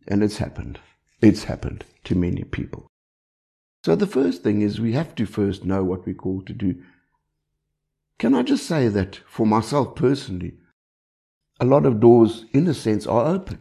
And 0.08 0.24
it's 0.24 0.38
happened. 0.38 0.80
It's 1.22 1.44
happened 1.44 1.84
to 2.06 2.16
many 2.16 2.46
people. 2.46 2.93
So 3.84 3.96
the 3.96 4.08
first 4.08 4.44
thing 4.44 4.62
is 4.62 4.80
we 4.80 4.94
have 4.94 5.14
to 5.16 5.26
first 5.26 5.66
know 5.66 5.84
what 5.84 6.06
we're 6.06 6.16
called 6.16 6.48
to 6.48 6.54
do. 6.54 6.82
Can 8.18 8.34
I 8.34 8.44
just 8.44 8.66
say 8.66 8.88
that 8.88 9.18
for 9.28 9.46
myself 9.46 9.96
personally, 9.96 10.54
a 11.60 11.66
lot 11.66 11.86
of 11.86 12.00
doors, 12.00 12.46
in 12.54 12.68
a 12.68 12.74
sense, 12.74 13.06
are 13.06 13.26
open. 13.26 13.60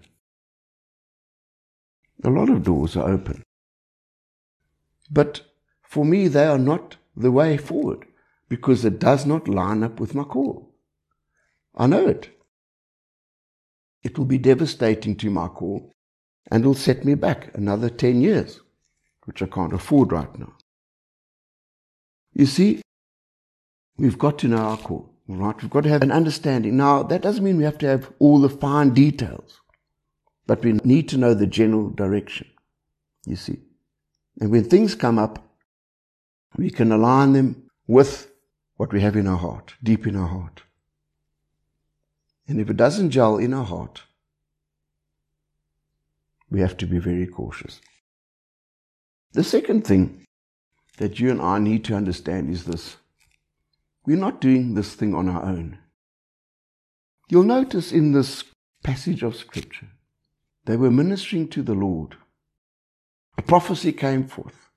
A 2.25 2.31
lot 2.31 2.49
of 2.49 2.63
doors 2.63 2.97
are 2.97 3.11
open. 3.11 3.43
But 5.11 5.43
for 5.83 6.05
me, 6.05 6.29
they 6.29 6.47
are 6.47 6.59
not 6.59 6.97
the 7.17 7.33
way 7.33 7.57
forward 7.57 8.07
because 8.49 8.85
it 8.85 8.99
does 8.99 9.27
not 9.27 9.49
line 9.49 9.83
up 9.83 9.99
with 9.99 10.15
my 10.15 10.23
call. 10.23 10.73
I 11.75 11.87
know 11.87 12.07
it. 12.07 12.31
It 14.03 14.17
will 14.17 14.25
be 14.25 14.39
devastating 14.39 15.17
to 15.17 15.31
my 15.31 15.49
call 15.49 15.93
and 16.51 16.65
will 16.65 16.75
set 16.75 17.05
me 17.05 17.15
back 17.15 17.57
another 17.57 17.89
10 17.89 18.21
years, 18.21 18.61
which 19.25 19.43
I 19.43 19.47
can't 19.47 19.73
afford 19.73 20.13
right 20.13 20.39
now. 20.39 20.53
You 22.35 22.47
see, 22.47 22.83
we've 23.97 24.19
got 24.19 24.39
to 24.39 24.49
know 24.49 24.59
our 24.59 24.77
core, 24.77 25.09
right? 25.29 25.61
We've 25.61 25.71
got 25.71 25.85
to 25.85 25.91
have 25.91 26.03
an 26.03 26.13
understanding. 26.13 26.77
Now, 26.77 27.03
that 27.03 27.23
doesn't 27.23 27.45
mean 27.45 27.59
we 27.59 27.65
have 27.65 27.79
to 27.79 27.87
have 27.87 28.11
all 28.19 28.41
the 28.41 28.49
fine 28.49 28.95
details, 28.95 29.61
but 30.47 30.65
we 30.65 30.73
need 30.85 31.09
to 31.11 31.19
know 31.19 31.35
the 31.35 31.47
general 31.47 31.91
direction, 31.91 32.49
you 33.27 33.37
see. 33.37 33.59
And 34.41 34.51
when 34.51 34.65
things 34.65 34.95
come 34.95 35.19
up, 35.19 35.47
we 36.57 36.71
can 36.71 36.91
align 36.91 37.33
them 37.33 37.71
with 37.87 38.31
what 38.77 38.93
we 38.93 39.01
have 39.03 39.17
in 39.17 39.27
our 39.27 39.37
heart, 39.37 39.75
deep 39.83 40.07
in 40.07 40.17
our 40.17 40.29
heart. 40.29 40.63
And 42.49 42.61
if 42.61 42.69
it 42.69 42.77
doesn't 42.77 43.11
gel 43.11 43.39
in 43.39 43.55
our 43.55 43.65
heart, 43.65 44.03
we 46.51 46.61
have 46.61 46.77
to 46.79 46.87
be 46.87 46.99
very 46.99 47.27
cautious. 47.27 47.81
The 49.33 49.45
second 49.45 49.87
thing 49.87 50.27
that 50.99 51.19
you 51.19 51.31
and 51.31 51.41
I 51.41 51.59
need 51.59 51.85
to 51.85 51.95
understand 51.95 52.51
is 52.51 52.65
this 52.65 52.97
we're 54.05 54.17
not 54.17 54.41
doing 54.41 54.75
this 54.75 54.95
thing 54.95 55.15
on 55.15 55.29
our 55.29 55.45
own. 55.45 55.79
You'll 57.29 57.45
notice 57.45 57.93
in 57.93 58.13
this 58.13 58.45
passage 58.83 59.23
of 59.23 59.37
Scripture, 59.37 59.89
they 60.67 60.77
were 60.77 60.91
ministering 60.91 61.49
to 61.49 61.63
the 61.63 61.75
Lord. 61.75 62.17
A 63.39 63.43
prophecy 63.43 63.93
came 63.93 64.27
forth. 64.27 64.69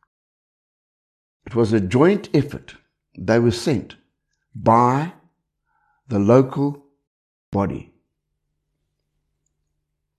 It 1.45 1.55
was 1.55 1.73
a 1.73 1.81
joint 1.81 2.29
effort. 2.33 2.75
They 3.17 3.39
were 3.39 3.51
sent 3.51 3.95
by 4.53 5.13
the 6.07 6.19
local 6.19 6.85
body. 7.51 7.91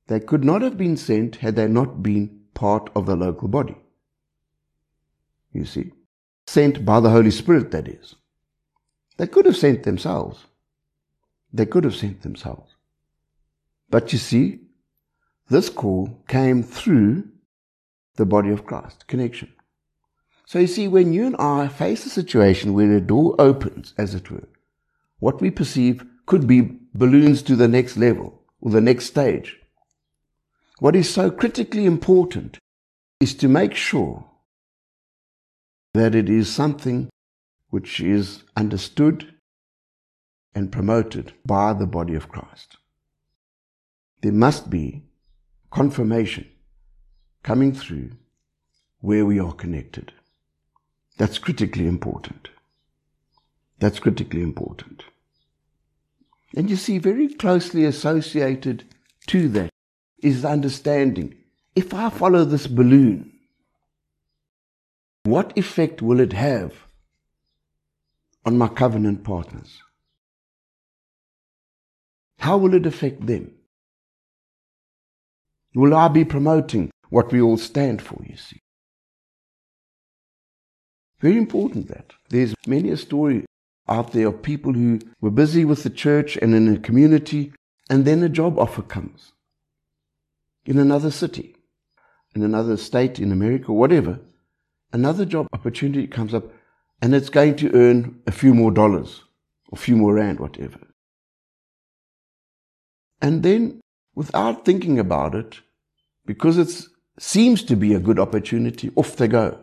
They 0.08 0.20
could 0.20 0.44
not 0.44 0.62
have 0.62 0.76
been 0.76 0.96
sent 0.96 1.36
had 1.36 1.56
they 1.56 1.66
not 1.66 2.02
been 2.02 2.42
part 2.54 2.90
of 2.94 3.06
the 3.06 3.16
local 3.16 3.48
body. 3.48 3.76
You 5.56 5.64
see, 5.64 5.92
sent 6.46 6.84
by 6.84 7.00
the 7.00 7.08
Holy 7.10 7.30
Spirit, 7.30 7.70
that 7.70 7.88
is. 7.88 8.14
They 9.16 9.26
could 9.26 9.46
have 9.46 9.56
sent 9.56 9.84
themselves. 9.84 10.44
They 11.50 11.64
could 11.64 11.84
have 11.84 11.96
sent 11.96 12.20
themselves. 12.20 12.74
But 13.88 14.12
you 14.12 14.18
see, 14.18 14.60
this 15.48 15.70
call 15.70 16.22
came 16.28 16.62
through 16.62 17.28
the 18.16 18.26
body 18.26 18.50
of 18.50 18.66
Christ, 18.66 19.06
connection. 19.06 19.50
So 20.44 20.58
you 20.58 20.66
see, 20.66 20.88
when 20.88 21.14
you 21.14 21.24
and 21.26 21.36
I 21.36 21.68
face 21.68 22.04
a 22.04 22.10
situation 22.10 22.74
where 22.74 22.92
a 22.92 23.00
door 23.00 23.34
opens, 23.38 23.94
as 23.96 24.14
it 24.14 24.30
were, 24.30 24.48
what 25.20 25.40
we 25.40 25.50
perceive 25.50 26.04
could 26.26 26.46
be 26.46 26.78
balloons 26.94 27.40
to 27.42 27.56
the 27.56 27.68
next 27.68 27.96
level 27.96 28.42
or 28.60 28.70
the 28.70 28.80
next 28.82 29.06
stage. 29.06 29.58
What 30.80 30.94
is 30.94 31.08
so 31.08 31.30
critically 31.30 31.86
important 31.86 32.58
is 33.20 33.34
to 33.36 33.48
make 33.48 33.74
sure 33.74 34.26
that 35.96 36.14
it 36.14 36.28
is 36.28 36.52
something 36.52 37.08
which 37.70 38.00
is 38.00 38.42
understood 38.56 39.34
and 40.54 40.72
promoted 40.72 41.32
by 41.44 41.72
the 41.72 41.86
body 41.86 42.14
of 42.14 42.28
Christ. 42.28 42.76
There 44.22 44.32
must 44.32 44.70
be 44.70 45.04
confirmation 45.70 46.48
coming 47.42 47.72
through 47.72 48.12
where 49.00 49.26
we 49.26 49.38
are 49.38 49.52
connected. 49.52 50.12
That's 51.18 51.38
critically 51.38 51.86
important. 51.86 52.48
That's 53.78 53.98
critically 53.98 54.42
important. 54.42 55.04
And 56.54 56.70
you 56.70 56.76
see, 56.76 56.98
very 56.98 57.28
closely 57.28 57.84
associated 57.84 58.84
to 59.26 59.48
that 59.48 59.70
is 60.22 60.42
the 60.42 60.48
understanding. 60.48 61.36
If 61.74 61.92
I 61.92 62.08
follow 62.08 62.44
this 62.44 62.66
balloon, 62.66 63.35
what 65.26 65.56
effect 65.58 66.00
will 66.00 66.20
it 66.20 66.32
have 66.32 66.72
on 68.44 68.56
my 68.56 68.68
covenant 68.68 69.24
partners? 69.24 69.82
How 72.38 72.56
will 72.56 72.74
it 72.74 72.86
affect 72.86 73.26
them? 73.26 73.52
Will 75.74 75.94
I 75.94 76.08
be 76.08 76.24
promoting 76.24 76.90
what 77.10 77.32
we 77.32 77.40
all 77.40 77.58
stand 77.58 78.00
for, 78.00 78.22
you 78.24 78.36
see? 78.36 78.60
Very 81.20 81.38
important 81.38 81.88
that. 81.88 82.12
There's 82.28 82.54
many 82.66 82.90
a 82.90 82.96
story 82.96 83.44
out 83.88 84.12
there 84.12 84.28
of 84.28 84.42
people 84.42 84.72
who 84.72 85.00
were 85.20 85.30
busy 85.30 85.64
with 85.64 85.82
the 85.82 85.90
church 85.90 86.36
and 86.36 86.54
in 86.54 86.72
a 86.72 86.78
community, 86.78 87.52
and 87.90 88.04
then 88.04 88.22
a 88.22 88.28
job 88.28 88.58
offer 88.58 88.82
comes 88.82 89.32
in 90.64 90.78
another 90.78 91.10
city, 91.10 91.54
in 92.34 92.42
another 92.42 92.76
state, 92.76 93.18
in 93.18 93.32
America, 93.32 93.72
whatever. 93.72 94.20
Another 94.96 95.26
job 95.26 95.46
opportunity 95.52 96.06
comes 96.06 96.32
up, 96.32 96.50
and 97.02 97.14
it's 97.14 97.28
going 97.28 97.54
to 97.56 97.70
earn 97.74 98.18
a 98.26 98.32
few 98.32 98.54
more 98.54 98.70
dollars, 98.70 99.24
a 99.70 99.76
few 99.76 99.94
more 99.94 100.14
rand, 100.14 100.40
whatever. 100.40 100.80
And 103.20 103.42
then, 103.42 103.82
without 104.14 104.64
thinking 104.64 104.98
about 104.98 105.34
it, 105.34 105.60
because 106.24 106.56
it 106.56 106.86
seems 107.18 107.62
to 107.64 107.76
be 107.76 107.92
a 107.92 108.00
good 108.00 108.18
opportunity, 108.18 108.90
off 108.96 109.16
they 109.16 109.28
go. 109.28 109.58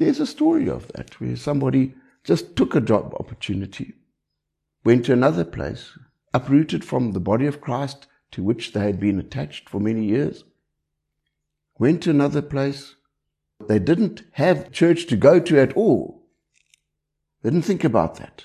There's 0.00 0.18
a 0.18 0.26
story 0.26 0.68
of 0.68 0.88
that 0.94 1.20
where 1.20 1.36
somebody 1.36 1.94
just 2.24 2.56
took 2.56 2.74
a 2.74 2.80
job 2.80 3.14
opportunity, 3.20 3.94
went 4.84 5.04
to 5.04 5.12
another 5.12 5.44
place, 5.44 5.96
uprooted 6.34 6.84
from 6.84 7.12
the 7.12 7.20
body 7.20 7.46
of 7.46 7.60
Christ 7.60 8.08
to 8.32 8.42
which 8.42 8.72
they 8.72 8.80
had 8.80 8.98
been 8.98 9.20
attached 9.20 9.68
for 9.68 9.80
many 9.80 10.04
years, 10.06 10.42
went 11.78 12.02
to 12.02 12.10
another 12.10 12.42
place. 12.42 12.96
They 13.68 13.78
didn't 13.78 14.22
have 14.32 14.72
church 14.72 15.06
to 15.06 15.16
go 15.16 15.40
to 15.40 15.60
at 15.60 15.74
all. 15.74 16.22
They 17.42 17.50
didn't 17.50 17.64
think 17.64 17.84
about 17.84 18.16
that. 18.16 18.44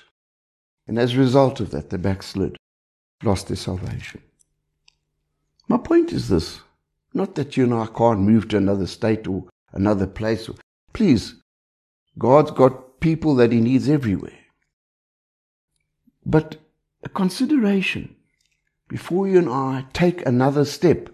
And 0.86 0.98
as 0.98 1.14
a 1.14 1.18
result 1.18 1.60
of 1.60 1.70
that, 1.70 1.90
they 1.90 1.96
backslid, 1.96 2.56
lost 3.22 3.48
their 3.48 3.56
salvation. 3.56 4.22
My 5.68 5.76
point 5.76 6.12
is 6.12 6.28
this 6.28 6.60
not 7.14 7.34
that 7.34 7.56
you 7.56 7.64
and 7.64 7.74
I 7.74 7.86
can't 7.86 8.20
move 8.20 8.48
to 8.48 8.56
another 8.56 8.86
state 8.86 9.26
or 9.26 9.44
another 9.72 10.06
place. 10.06 10.48
Please, 10.92 11.36
God's 12.18 12.50
got 12.50 13.00
people 13.00 13.34
that 13.36 13.52
He 13.52 13.60
needs 13.60 13.88
everywhere. 13.88 14.38
But 16.24 16.56
a 17.02 17.08
consideration 17.08 18.16
before 18.88 19.28
you 19.28 19.38
and 19.38 19.48
I 19.48 19.86
take 19.92 20.26
another 20.26 20.64
step. 20.64 21.10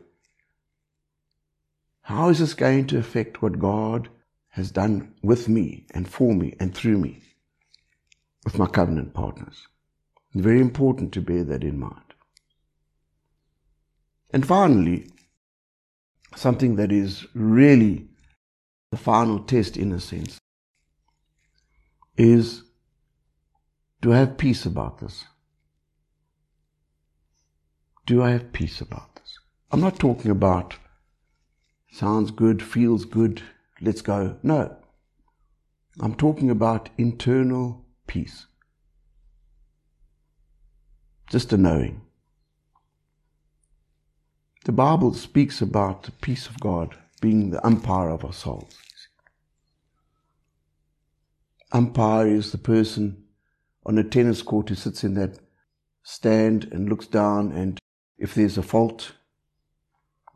How 2.05 2.29
is 2.29 2.39
this 2.39 2.53
going 2.53 2.87
to 2.89 2.99
affect 2.99 3.41
what 3.41 3.59
God 3.59 4.11
has 4.51 4.71
done 4.71 5.15
with 5.23 5.49
me 5.49 5.87
and 5.93 6.07
for 6.07 6.35
me 6.35 6.55
and 6.61 6.75
through 6.75 6.99
me 6.99 7.23
with 8.45 8.59
my 8.59 8.67
covenant 8.67 9.15
partners? 9.15 9.69
Very 10.35 10.61
important 10.61 11.15
to 11.15 11.23
bear 11.23 11.45
that 11.45 11.65
in 11.65 11.81
mind. 11.81 12.13
And 14.31 14.47
finally, 14.47 15.07
something 16.37 16.77
that 16.77 16.93
is 16.93 17.27
really 17.33 18.07
the 18.91 18.99
final 18.99 19.39
test 19.39 19.79
in 19.79 19.91
a 19.91 19.99
sense 19.99 20.39
is 22.19 22.65
do 24.03 24.13
I 24.13 24.19
have 24.19 24.37
peace 24.37 24.67
about 24.67 24.99
this? 24.99 25.25
Do 28.05 28.23
I 28.23 28.33
have 28.33 28.53
peace 28.53 28.83
about 28.83 29.17
this? 29.17 29.39
I'm 29.73 29.81
not 29.81 29.99
talking 29.99 30.31
about 30.31 30.77
sounds 31.95 32.31
good, 32.31 32.63
feels 32.63 33.05
good, 33.05 33.43
let's 33.81 34.03
go. 34.03 34.37
No. 34.43 34.77
I'm 36.01 36.15
talking 36.15 36.51
about 36.51 36.89
internal 36.99 37.85
peace. 38.07 38.47
Just 41.31 41.53
a 41.53 41.57
knowing. 41.57 42.03
The 44.65 44.73
Bible 44.73 45.15
speaks 45.15 45.61
about 45.61 46.03
the 46.03 46.13
peace 46.13 46.47
of 46.47 46.59
God 46.61 46.97
being 47.21 47.51
the 47.51 47.65
umpire 47.65 48.11
of 48.11 48.25
our 48.25 48.33
souls 48.33 48.77
umpire 51.75 52.29
is 52.29 52.53
the 52.53 52.59
person 52.59 53.25
on 53.85 53.99
a 53.99 54.05
tennis 54.05 54.41
court 54.41 54.69
who 54.69 54.75
sits 54.77 55.03
in 55.03 55.15
that 55.15 55.39
stand 56.05 56.69
and 56.73 56.89
looks 56.89 57.07
down 57.07 57.51
and 57.53 57.79
if 58.17 58.35
there's 58.35 58.57
a 58.57 58.63
fault 58.63 59.13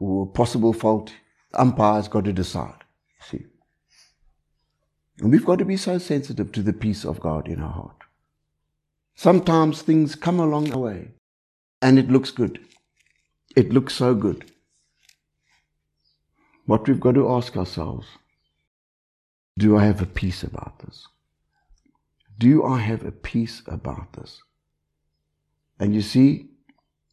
or 0.00 0.24
a 0.24 0.32
possible 0.32 0.72
fault, 0.72 1.12
the 1.52 1.60
umpire's 1.60 2.08
got 2.08 2.24
to 2.24 2.32
decide. 2.32 2.84
See? 3.20 3.46
And 5.20 5.30
we've 5.32 5.44
got 5.44 5.58
to 5.58 5.64
be 5.64 5.76
so 5.76 5.98
sensitive 5.98 6.52
to 6.52 6.62
the 6.62 6.72
peace 6.72 7.04
of 7.04 7.20
God 7.20 7.48
in 7.48 7.60
our 7.60 7.72
heart. 7.72 7.96
Sometimes 9.14 9.82
things 9.82 10.14
come 10.14 10.38
along 10.38 10.64
the 10.64 10.78
way 10.78 11.10
and 11.82 11.98
it 11.98 12.10
looks 12.10 12.30
good. 12.30 12.60
It 13.56 13.72
looks 13.72 13.94
so 13.94 14.14
good. 14.14 14.50
What 16.66 16.86
we've 16.86 17.00
got 17.00 17.14
to 17.14 17.30
ask 17.30 17.56
ourselves, 17.56 18.06
do 19.56 19.76
I 19.76 19.84
have 19.84 20.00
a 20.00 20.06
peace 20.06 20.42
about 20.42 20.78
this? 20.80 21.06
Do 22.38 22.64
I 22.64 22.78
have 22.78 23.04
a 23.04 23.10
peace 23.10 23.62
about 23.66 24.12
this? 24.12 24.40
And 25.80 25.94
you 25.94 26.02
see, 26.02 26.50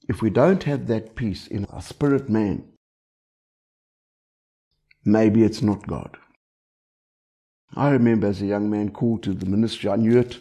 if 0.07 0.21
we 0.21 0.29
don't 0.29 0.63
have 0.63 0.85
that 0.87 1.15
peace 1.15 1.47
in 1.47 1.65
our 1.65 1.81
spirit 1.81 2.29
man, 2.29 2.65
maybe 5.05 5.43
it's 5.43 5.61
not 5.61 5.87
God. 5.87 6.17
I 7.75 7.89
remember 7.89 8.27
as 8.27 8.41
a 8.41 8.45
young 8.45 8.69
man 8.69 8.91
called 8.91 9.23
to 9.23 9.33
the 9.33 9.45
ministry, 9.45 9.89
I 9.89 9.95
knew 9.95 10.19
it. 10.19 10.39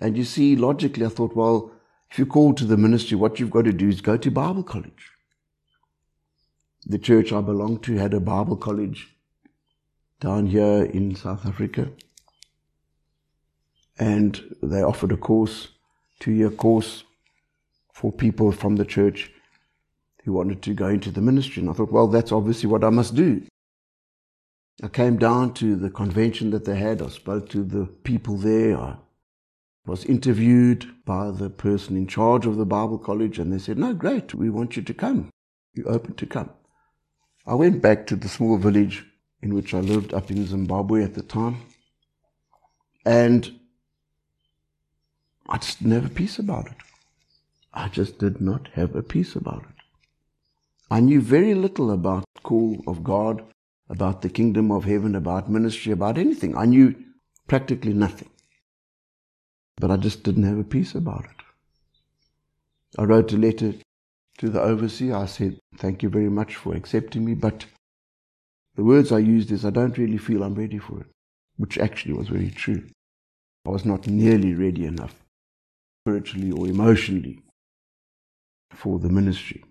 And 0.00 0.16
you 0.16 0.24
see, 0.24 0.56
logically, 0.56 1.04
I 1.04 1.08
thought, 1.08 1.36
well, 1.36 1.72
if 2.10 2.18
you 2.18 2.26
call 2.26 2.54
to 2.54 2.64
the 2.64 2.76
ministry, 2.76 3.16
what 3.16 3.38
you've 3.40 3.50
got 3.50 3.64
to 3.64 3.72
do 3.72 3.88
is 3.88 4.00
go 4.00 4.16
to 4.16 4.30
Bible 4.30 4.62
college. 4.62 5.10
The 6.86 6.98
church 6.98 7.32
I 7.32 7.40
belonged 7.40 7.82
to 7.84 7.96
had 7.96 8.14
a 8.14 8.20
Bible 8.20 8.56
college 8.56 9.08
down 10.20 10.46
here 10.46 10.84
in 10.84 11.14
South 11.14 11.46
Africa 11.46 11.90
and 13.98 14.56
they 14.62 14.82
offered 14.82 15.12
a 15.12 15.16
course, 15.16 15.68
two 16.18 16.32
year 16.32 16.50
course 16.50 17.04
for 17.92 18.10
people 18.10 18.52
from 18.52 18.76
the 18.76 18.84
church 18.84 19.30
who 20.24 20.32
wanted 20.32 20.62
to 20.62 20.74
go 20.74 20.88
into 20.88 21.10
the 21.10 21.20
ministry. 21.20 21.60
And 21.60 21.70
I 21.70 21.74
thought, 21.74 21.92
well, 21.92 22.08
that's 22.08 22.32
obviously 22.32 22.68
what 22.68 22.84
I 22.84 22.90
must 22.90 23.14
do. 23.14 23.42
I 24.82 24.88
came 24.88 25.16
down 25.16 25.54
to 25.54 25.76
the 25.76 25.90
convention 25.90 26.50
that 26.50 26.64
they 26.64 26.76
had. 26.76 27.02
I 27.02 27.08
spoke 27.08 27.48
to 27.50 27.62
the 27.62 27.86
people 28.04 28.36
there. 28.36 28.78
I 28.78 28.96
was 29.86 30.04
interviewed 30.04 30.86
by 31.04 31.30
the 31.30 31.50
person 31.50 31.96
in 31.96 32.06
charge 32.06 32.46
of 32.46 32.56
the 32.56 32.64
Bible 32.64 32.98
college, 32.98 33.38
and 33.38 33.52
they 33.52 33.58
said, 33.58 33.78
No, 33.78 33.94
great, 33.94 34.34
we 34.34 34.48
want 34.48 34.76
you 34.76 34.82
to 34.82 34.94
come. 34.94 35.30
You're 35.74 35.90
open 35.90 36.14
to 36.14 36.26
come. 36.26 36.50
I 37.46 37.54
went 37.54 37.82
back 37.82 38.06
to 38.06 38.16
the 38.16 38.28
small 38.28 38.56
village 38.56 39.04
in 39.40 39.54
which 39.54 39.74
I 39.74 39.80
lived 39.80 40.14
up 40.14 40.30
in 40.30 40.46
Zimbabwe 40.46 41.02
at 41.02 41.14
the 41.14 41.22
time. 41.22 41.62
And 43.04 43.58
I 45.48 45.58
just 45.58 45.78
didn't 45.78 45.92
have 45.92 46.06
a 46.06 46.14
peace 46.14 46.38
about 46.38 46.66
it. 46.66 46.76
I 47.74 47.88
just 47.88 48.18
did 48.18 48.40
not 48.40 48.68
have 48.74 48.94
a 48.94 49.02
peace 49.02 49.34
about 49.34 49.64
it. 49.64 49.71
I 50.92 51.00
knew 51.00 51.22
very 51.22 51.54
little 51.54 51.90
about 51.90 52.26
call 52.42 52.82
of 52.86 53.02
God, 53.02 53.42
about 53.88 54.20
the 54.20 54.28
kingdom 54.28 54.70
of 54.70 54.84
heaven, 54.84 55.14
about 55.14 55.48
ministry, 55.48 55.90
about 55.90 56.18
anything. 56.18 56.54
I 56.54 56.66
knew 56.66 56.94
practically 57.48 57.94
nothing. 57.94 58.28
But 59.76 59.90
I 59.90 59.96
just 59.96 60.22
didn't 60.22 60.42
have 60.42 60.58
a 60.58 60.64
peace 60.64 60.94
about 60.94 61.24
it. 61.24 61.40
I 62.98 63.04
wrote 63.04 63.32
a 63.32 63.38
letter 63.38 63.72
to 64.36 64.50
the 64.50 64.60
overseer. 64.60 65.16
I 65.16 65.24
said, 65.24 65.58
Thank 65.78 66.02
you 66.02 66.10
very 66.10 66.28
much 66.28 66.56
for 66.56 66.74
accepting 66.74 67.24
me, 67.24 67.32
but 67.36 67.64
the 68.74 68.84
words 68.84 69.12
I 69.12 69.20
used 69.20 69.50
is, 69.50 69.64
I 69.64 69.70
don't 69.70 69.96
really 69.96 70.18
feel 70.18 70.42
I'm 70.42 70.54
ready 70.54 70.78
for 70.78 71.00
it, 71.00 71.06
which 71.56 71.78
actually 71.78 72.12
was 72.12 72.28
very 72.28 72.50
true. 72.50 72.84
I 73.64 73.70
was 73.70 73.86
not 73.86 74.08
nearly 74.08 74.52
ready 74.52 74.84
enough 74.84 75.14
spiritually 76.02 76.52
or 76.52 76.66
emotionally 76.66 77.42
for 78.74 78.98
the 78.98 79.08
ministry. 79.08 79.64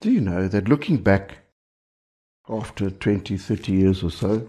Do 0.00 0.10
you 0.10 0.22
know 0.22 0.48
that 0.48 0.68
looking 0.68 1.02
back 1.02 1.40
after 2.48 2.90
20, 2.90 3.36
30 3.36 3.72
years 3.72 4.02
or 4.02 4.10
so, 4.10 4.48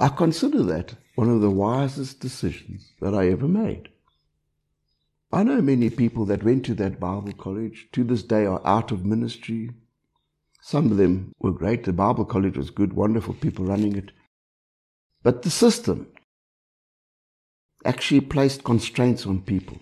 I 0.00 0.08
consider 0.08 0.62
that 0.62 0.94
one 1.16 1.28
of 1.28 1.40
the 1.40 1.50
wisest 1.50 2.20
decisions 2.20 2.92
that 3.00 3.12
I 3.12 3.28
ever 3.28 3.48
made. 3.48 3.88
I 5.32 5.42
know 5.42 5.60
many 5.60 5.90
people 5.90 6.24
that 6.26 6.44
went 6.44 6.64
to 6.66 6.74
that 6.74 7.00
Bible 7.00 7.32
college 7.32 7.88
to 7.92 8.04
this 8.04 8.22
day 8.22 8.46
are 8.46 8.64
out 8.64 8.92
of 8.92 9.04
ministry. 9.04 9.70
Some 10.62 10.92
of 10.92 10.96
them 10.96 11.32
were 11.40 11.50
great. 11.50 11.82
The 11.82 11.92
Bible 11.92 12.24
college 12.24 12.56
was 12.56 12.70
good, 12.70 12.92
wonderful 12.92 13.34
people 13.34 13.64
running 13.64 13.96
it. 13.96 14.12
But 15.24 15.42
the 15.42 15.50
system 15.50 16.06
actually 17.84 18.20
placed 18.20 18.62
constraints 18.62 19.26
on 19.26 19.42
people, 19.42 19.80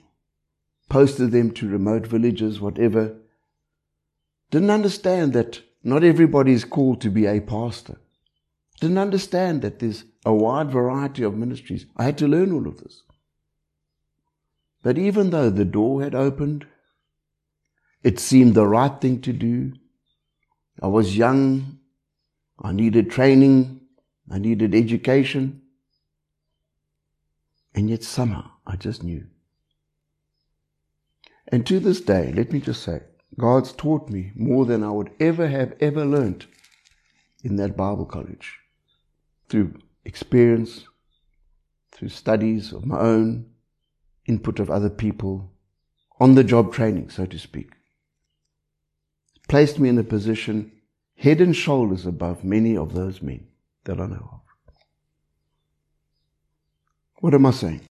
posted 0.88 1.32
them 1.32 1.50
to 1.52 1.68
remote 1.68 2.06
villages, 2.06 2.60
whatever. 2.60 3.18
Didn't 4.52 4.70
understand 4.70 5.32
that 5.32 5.62
not 5.82 6.04
everybody 6.04 6.52
is 6.52 6.64
called 6.64 7.00
to 7.00 7.10
be 7.10 7.24
a 7.24 7.40
pastor. 7.40 7.96
Didn't 8.80 8.98
understand 8.98 9.62
that 9.62 9.78
there's 9.78 10.04
a 10.26 10.32
wide 10.32 10.70
variety 10.70 11.22
of 11.22 11.34
ministries. 11.34 11.86
I 11.96 12.04
had 12.04 12.18
to 12.18 12.28
learn 12.28 12.52
all 12.52 12.68
of 12.68 12.76
this. 12.76 13.02
But 14.82 14.98
even 14.98 15.30
though 15.30 15.48
the 15.48 15.64
door 15.64 16.02
had 16.02 16.14
opened, 16.14 16.66
it 18.02 18.20
seemed 18.20 18.54
the 18.54 18.66
right 18.66 19.00
thing 19.00 19.22
to 19.22 19.32
do. 19.32 19.72
I 20.82 20.88
was 20.88 21.16
young. 21.16 21.78
I 22.60 22.72
needed 22.72 23.10
training. 23.10 23.80
I 24.30 24.38
needed 24.38 24.74
education. 24.74 25.62
And 27.74 27.88
yet 27.88 28.04
somehow 28.04 28.50
I 28.66 28.76
just 28.76 29.02
knew. 29.02 29.26
And 31.48 31.66
to 31.66 31.80
this 31.80 32.02
day, 32.02 32.32
let 32.36 32.52
me 32.52 32.60
just 32.60 32.82
say, 32.82 33.00
God's 33.38 33.72
taught 33.72 34.10
me 34.10 34.32
more 34.34 34.66
than 34.66 34.82
I 34.82 34.90
would 34.90 35.10
ever 35.18 35.48
have 35.48 35.74
ever 35.80 36.04
learned 36.04 36.46
in 37.42 37.56
that 37.56 37.76
Bible 37.76 38.04
college 38.04 38.58
through 39.48 39.74
experience, 40.04 40.84
through 41.92 42.10
studies 42.10 42.72
of 42.72 42.86
my 42.86 42.98
own, 42.98 43.46
input 44.26 44.60
of 44.60 44.70
other 44.70 44.90
people, 44.90 45.52
on 46.20 46.34
the 46.34 46.44
job 46.44 46.72
training, 46.72 47.10
so 47.10 47.26
to 47.26 47.38
speak. 47.38 47.72
Placed 49.48 49.78
me 49.78 49.88
in 49.88 49.98
a 49.98 50.04
position 50.04 50.72
head 51.16 51.40
and 51.40 51.54
shoulders 51.54 52.04
above 52.04 52.44
many 52.44 52.76
of 52.76 52.94
those 52.94 53.22
men 53.22 53.46
that 53.84 54.00
I 54.00 54.06
know 54.06 54.28
of. 54.32 54.40
What 57.20 57.34
am 57.34 57.46
I 57.46 57.52
saying? 57.52 57.82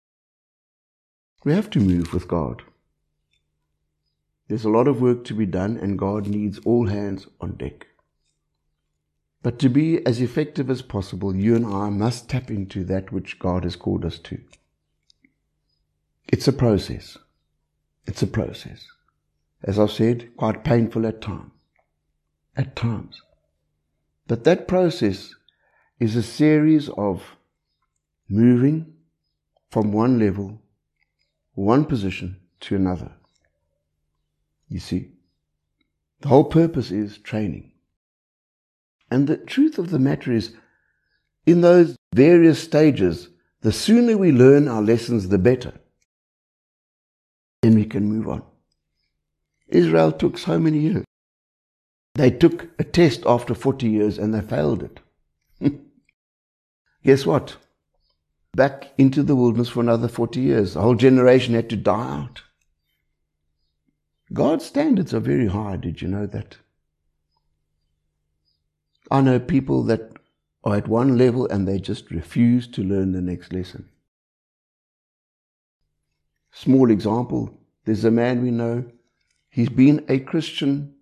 We 1.45 1.53
have 1.53 1.69
to 1.71 1.79
move 1.79 2.13
with 2.13 2.27
God. 2.27 2.61
There's 4.51 4.65
a 4.65 4.69
lot 4.69 4.89
of 4.89 4.99
work 4.99 5.23
to 5.23 5.33
be 5.33 5.45
done, 5.45 5.77
and 5.77 5.97
God 5.97 6.27
needs 6.27 6.59
all 6.65 6.87
hands 6.87 7.25
on 7.39 7.53
deck. 7.53 7.87
But 9.41 9.59
to 9.59 9.69
be 9.69 10.05
as 10.05 10.19
effective 10.19 10.69
as 10.69 10.81
possible, 10.81 11.33
you 11.33 11.55
and 11.55 11.65
I 11.65 11.89
must 11.89 12.27
tap 12.27 12.51
into 12.51 12.83
that 12.83 13.13
which 13.13 13.39
God 13.39 13.63
has 13.63 13.77
called 13.77 14.03
us 14.03 14.19
to. 14.19 14.41
It's 16.27 16.49
a 16.49 16.51
process. 16.51 17.17
It's 18.05 18.23
a 18.23 18.27
process. 18.27 18.85
As 19.63 19.79
I've 19.79 19.89
said, 19.89 20.35
quite 20.35 20.65
painful 20.65 21.07
at 21.07 21.21
times. 21.21 21.53
At 22.57 22.75
times. 22.75 23.21
But 24.27 24.43
that 24.43 24.67
process 24.67 25.33
is 25.97 26.17
a 26.17 26.21
series 26.21 26.89
of 26.89 27.23
moving 28.27 28.95
from 29.69 29.93
one 29.93 30.19
level, 30.19 30.61
one 31.53 31.85
position 31.85 32.35
to 32.59 32.75
another. 32.75 33.13
You 34.71 34.79
see, 34.79 35.09
the 36.21 36.29
whole 36.29 36.45
purpose 36.45 36.91
is 36.91 37.17
training. 37.17 37.73
And 39.11 39.27
the 39.27 39.35
truth 39.35 39.77
of 39.77 39.89
the 39.89 39.99
matter 39.99 40.31
is, 40.31 40.55
in 41.45 41.59
those 41.59 41.97
various 42.15 42.63
stages, 42.63 43.27
the 43.59 43.73
sooner 43.73 44.17
we 44.17 44.31
learn 44.31 44.69
our 44.69 44.81
lessons, 44.81 45.27
the 45.27 45.37
better. 45.37 45.73
Then 47.61 47.75
we 47.75 47.83
can 47.83 48.05
move 48.05 48.29
on. 48.29 48.43
Israel 49.67 50.13
took 50.13 50.37
so 50.37 50.57
many 50.57 50.79
years. 50.79 51.03
They 52.15 52.31
took 52.31 52.69
a 52.79 52.85
test 52.85 53.23
after 53.25 53.53
40 53.53 53.89
years 53.89 54.17
and 54.17 54.33
they 54.33 54.41
failed 54.41 54.83
it. 54.83 54.99
Guess 57.03 57.25
what? 57.25 57.57
Back 58.55 58.93
into 58.97 59.21
the 59.21 59.35
wilderness 59.35 59.67
for 59.67 59.81
another 59.81 60.07
40 60.07 60.39
years. 60.39 60.77
A 60.77 60.81
whole 60.81 60.95
generation 60.95 61.55
had 61.55 61.69
to 61.71 61.75
die 61.75 62.19
out. 62.21 62.43
God's 64.33 64.65
standards 64.65 65.13
are 65.13 65.19
very 65.19 65.47
high. 65.47 65.77
Did 65.77 66.01
you 66.01 66.07
know 66.07 66.25
that? 66.27 66.57
I 69.09 69.21
know 69.21 69.39
people 69.39 69.83
that 69.83 70.13
are 70.63 70.77
at 70.77 70.87
one 70.87 71.17
level 71.17 71.47
and 71.47 71.67
they 71.67 71.79
just 71.79 72.11
refuse 72.11 72.67
to 72.67 72.83
learn 72.83 73.11
the 73.11 73.21
next 73.21 73.51
lesson. 73.51 73.89
Small 76.51 76.91
example 76.91 77.57
there's 77.85 78.05
a 78.05 78.11
man 78.11 78.43
we 78.43 78.51
know, 78.51 78.85
he's 79.49 79.69
been 79.69 80.05
a 80.07 80.19
Christian 80.19 80.93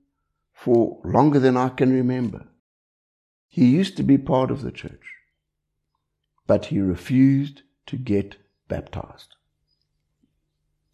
for 0.54 1.00
longer 1.04 1.40
than 1.40 1.58
I 1.58 1.70
can 1.70 1.92
remember. 1.94 2.48
He 3.50 3.66
used 3.66 3.98
to 3.98 4.04
be 4.04 4.18
part 4.18 4.50
of 4.50 4.62
the 4.62 4.72
church, 4.72 5.16
but 6.48 6.68
he 6.68 6.80
refused 6.80 7.64
to 7.88 7.98
get 7.98 8.38
baptized. 8.68 9.36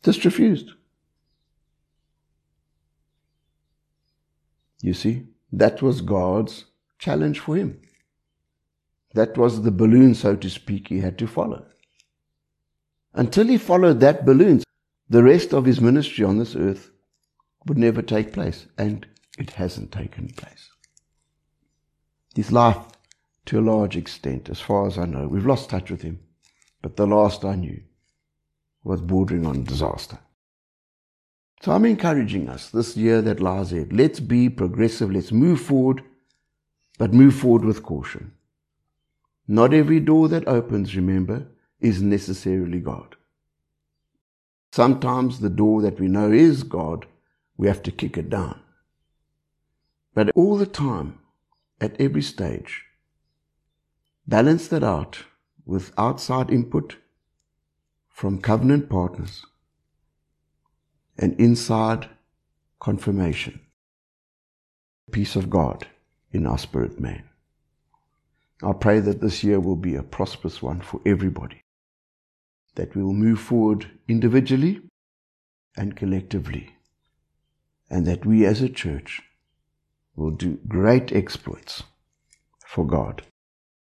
Just 0.01 0.26
refused. 0.26 0.72
You 4.86 4.93
see, 4.93 5.23
that 5.51 5.81
was 5.81 6.01
God's 6.01 6.65
challenge 6.99 7.39
for 7.39 7.55
him. 7.55 7.81
That 9.15 9.36
was 9.36 9.63
the 9.63 9.71
balloon, 9.71 10.13
so 10.13 10.36
to 10.36 10.47
speak, 10.47 10.89
he 10.89 10.99
had 10.99 11.17
to 11.17 11.25
follow. 11.25 11.65
Until 13.11 13.47
he 13.47 13.57
followed 13.57 13.99
that 14.01 14.27
balloon, 14.27 14.61
the 15.09 15.23
rest 15.23 15.55
of 15.55 15.65
his 15.65 15.81
ministry 15.81 16.23
on 16.23 16.38
this 16.38 16.55
earth 16.55 16.91
would 17.65 17.79
never 17.79 18.03
take 18.03 18.31
place, 18.31 18.67
and 18.77 19.07
it 19.39 19.49
hasn't 19.53 19.91
taken 19.91 20.27
place. 20.27 20.69
His 22.36 22.51
life, 22.51 22.77
to 23.47 23.59
a 23.59 23.67
large 23.71 23.97
extent, 23.97 24.49
as 24.49 24.61
far 24.61 24.86
as 24.86 24.99
I 24.99 25.05
know, 25.05 25.27
we've 25.27 25.47
lost 25.47 25.71
touch 25.71 25.89
with 25.89 26.03
him, 26.03 26.19
but 26.83 26.95
the 26.95 27.07
last 27.07 27.43
I 27.43 27.55
knew 27.55 27.81
was 28.83 29.01
bordering 29.01 29.47
on 29.47 29.63
disaster. 29.63 30.19
So 31.62 31.72
I'm 31.72 31.86
encouraging 31.86 32.49
us 32.49 32.70
this 32.70 32.95
year 32.95 33.22
that 33.22 33.39
lies 33.39 33.72
ahead. 33.72 33.93
Let's 33.93 34.20
be 34.20 34.49
progressive, 34.49 35.12
let's 35.12 35.32
move 35.32 35.62
forward, 35.62 36.03
but 36.97 37.14
move 37.14 37.36
forward 37.36 37.66
with 37.66 37.84
caution. 37.84 38.34
Not 39.47 39.74
every 39.74 39.99
door 39.99 40.28
that 40.30 40.47
opens, 40.47 40.95
remember, 40.95 41.47
is 41.80 42.01
necessarily 42.01 42.80
God. 42.80 43.16
Sometimes 44.72 45.39
the 45.39 45.49
door 45.49 45.82
that 45.82 45.99
we 45.99 46.08
know 46.08 46.32
is 46.32 46.64
God, 46.64 47.06
we 47.58 47.68
have 47.68 47.82
to 47.84 47.91
kick 47.91 48.18
it 48.18 48.30
down. 48.30 48.60
But 50.14 50.32
all 50.36 50.58
the 50.58 50.66
time, 50.66 51.20
at 51.80 51.99
every 51.99 52.22
stage, 52.22 52.84
balance 54.28 54.68
that 54.70 54.84
out 54.84 55.20
with 55.66 55.91
outside 55.97 56.49
input 56.49 56.97
from 58.10 58.41
covenant 58.41 58.89
partners 58.89 59.45
and 61.18 61.39
inside 61.39 62.09
confirmation. 62.80 63.59
Peace 65.11 65.36
of 65.36 65.49
God 65.49 65.88
in 66.32 66.45
our 66.45 66.57
spirit 66.57 66.99
man. 66.99 67.24
I 68.63 68.74
pray 68.74 68.99
that 68.99 69.22
this 69.22 69.43
year 69.43 69.59
will 69.59 69.76
be 69.76 69.95
a 69.95 70.03
prosperous 70.03 70.61
one 70.61 70.82
for 70.82 71.01
everybody 71.05 71.61
that 72.76 72.95
we 72.95 73.03
will 73.03 73.13
move 73.13 73.39
forward 73.39 73.89
individually 74.07 74.82
and 75.78 75.95
collectively, 75.95 76.76
and 77.89 78.05
that 78.05 78.26
we 78.26 78.45
as 78.45 78.61
a 78.61 78.70
church 78.70 79.22
will 80.16 80.32
do 80.32 80.59
great 80.68 81.11
exploits 81.11 81.84
for 82.66 82.86
God 82.86 83.24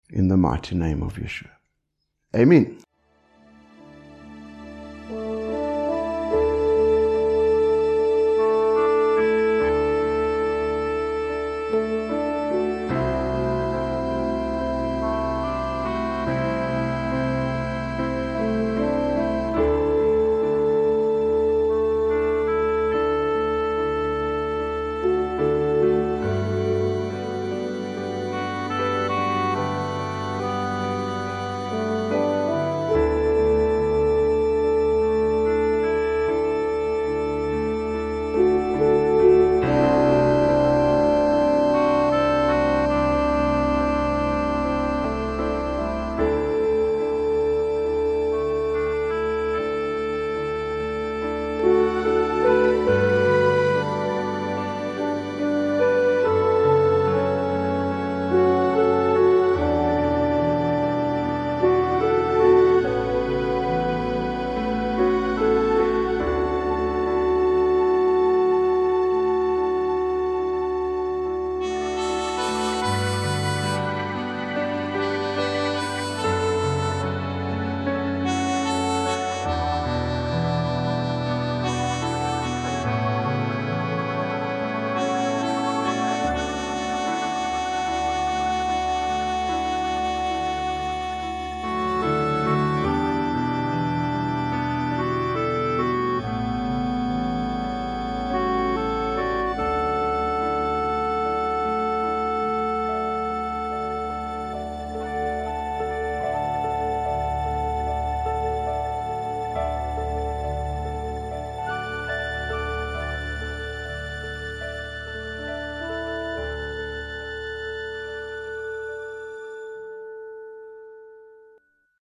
in 0.09 0.27
the 0.27 0.37
mighty 0.37 0.75
name 0.75 1.03
of 1.03 1.15
Yeshua. 1.15 1.49
Amen. 2.35 2.79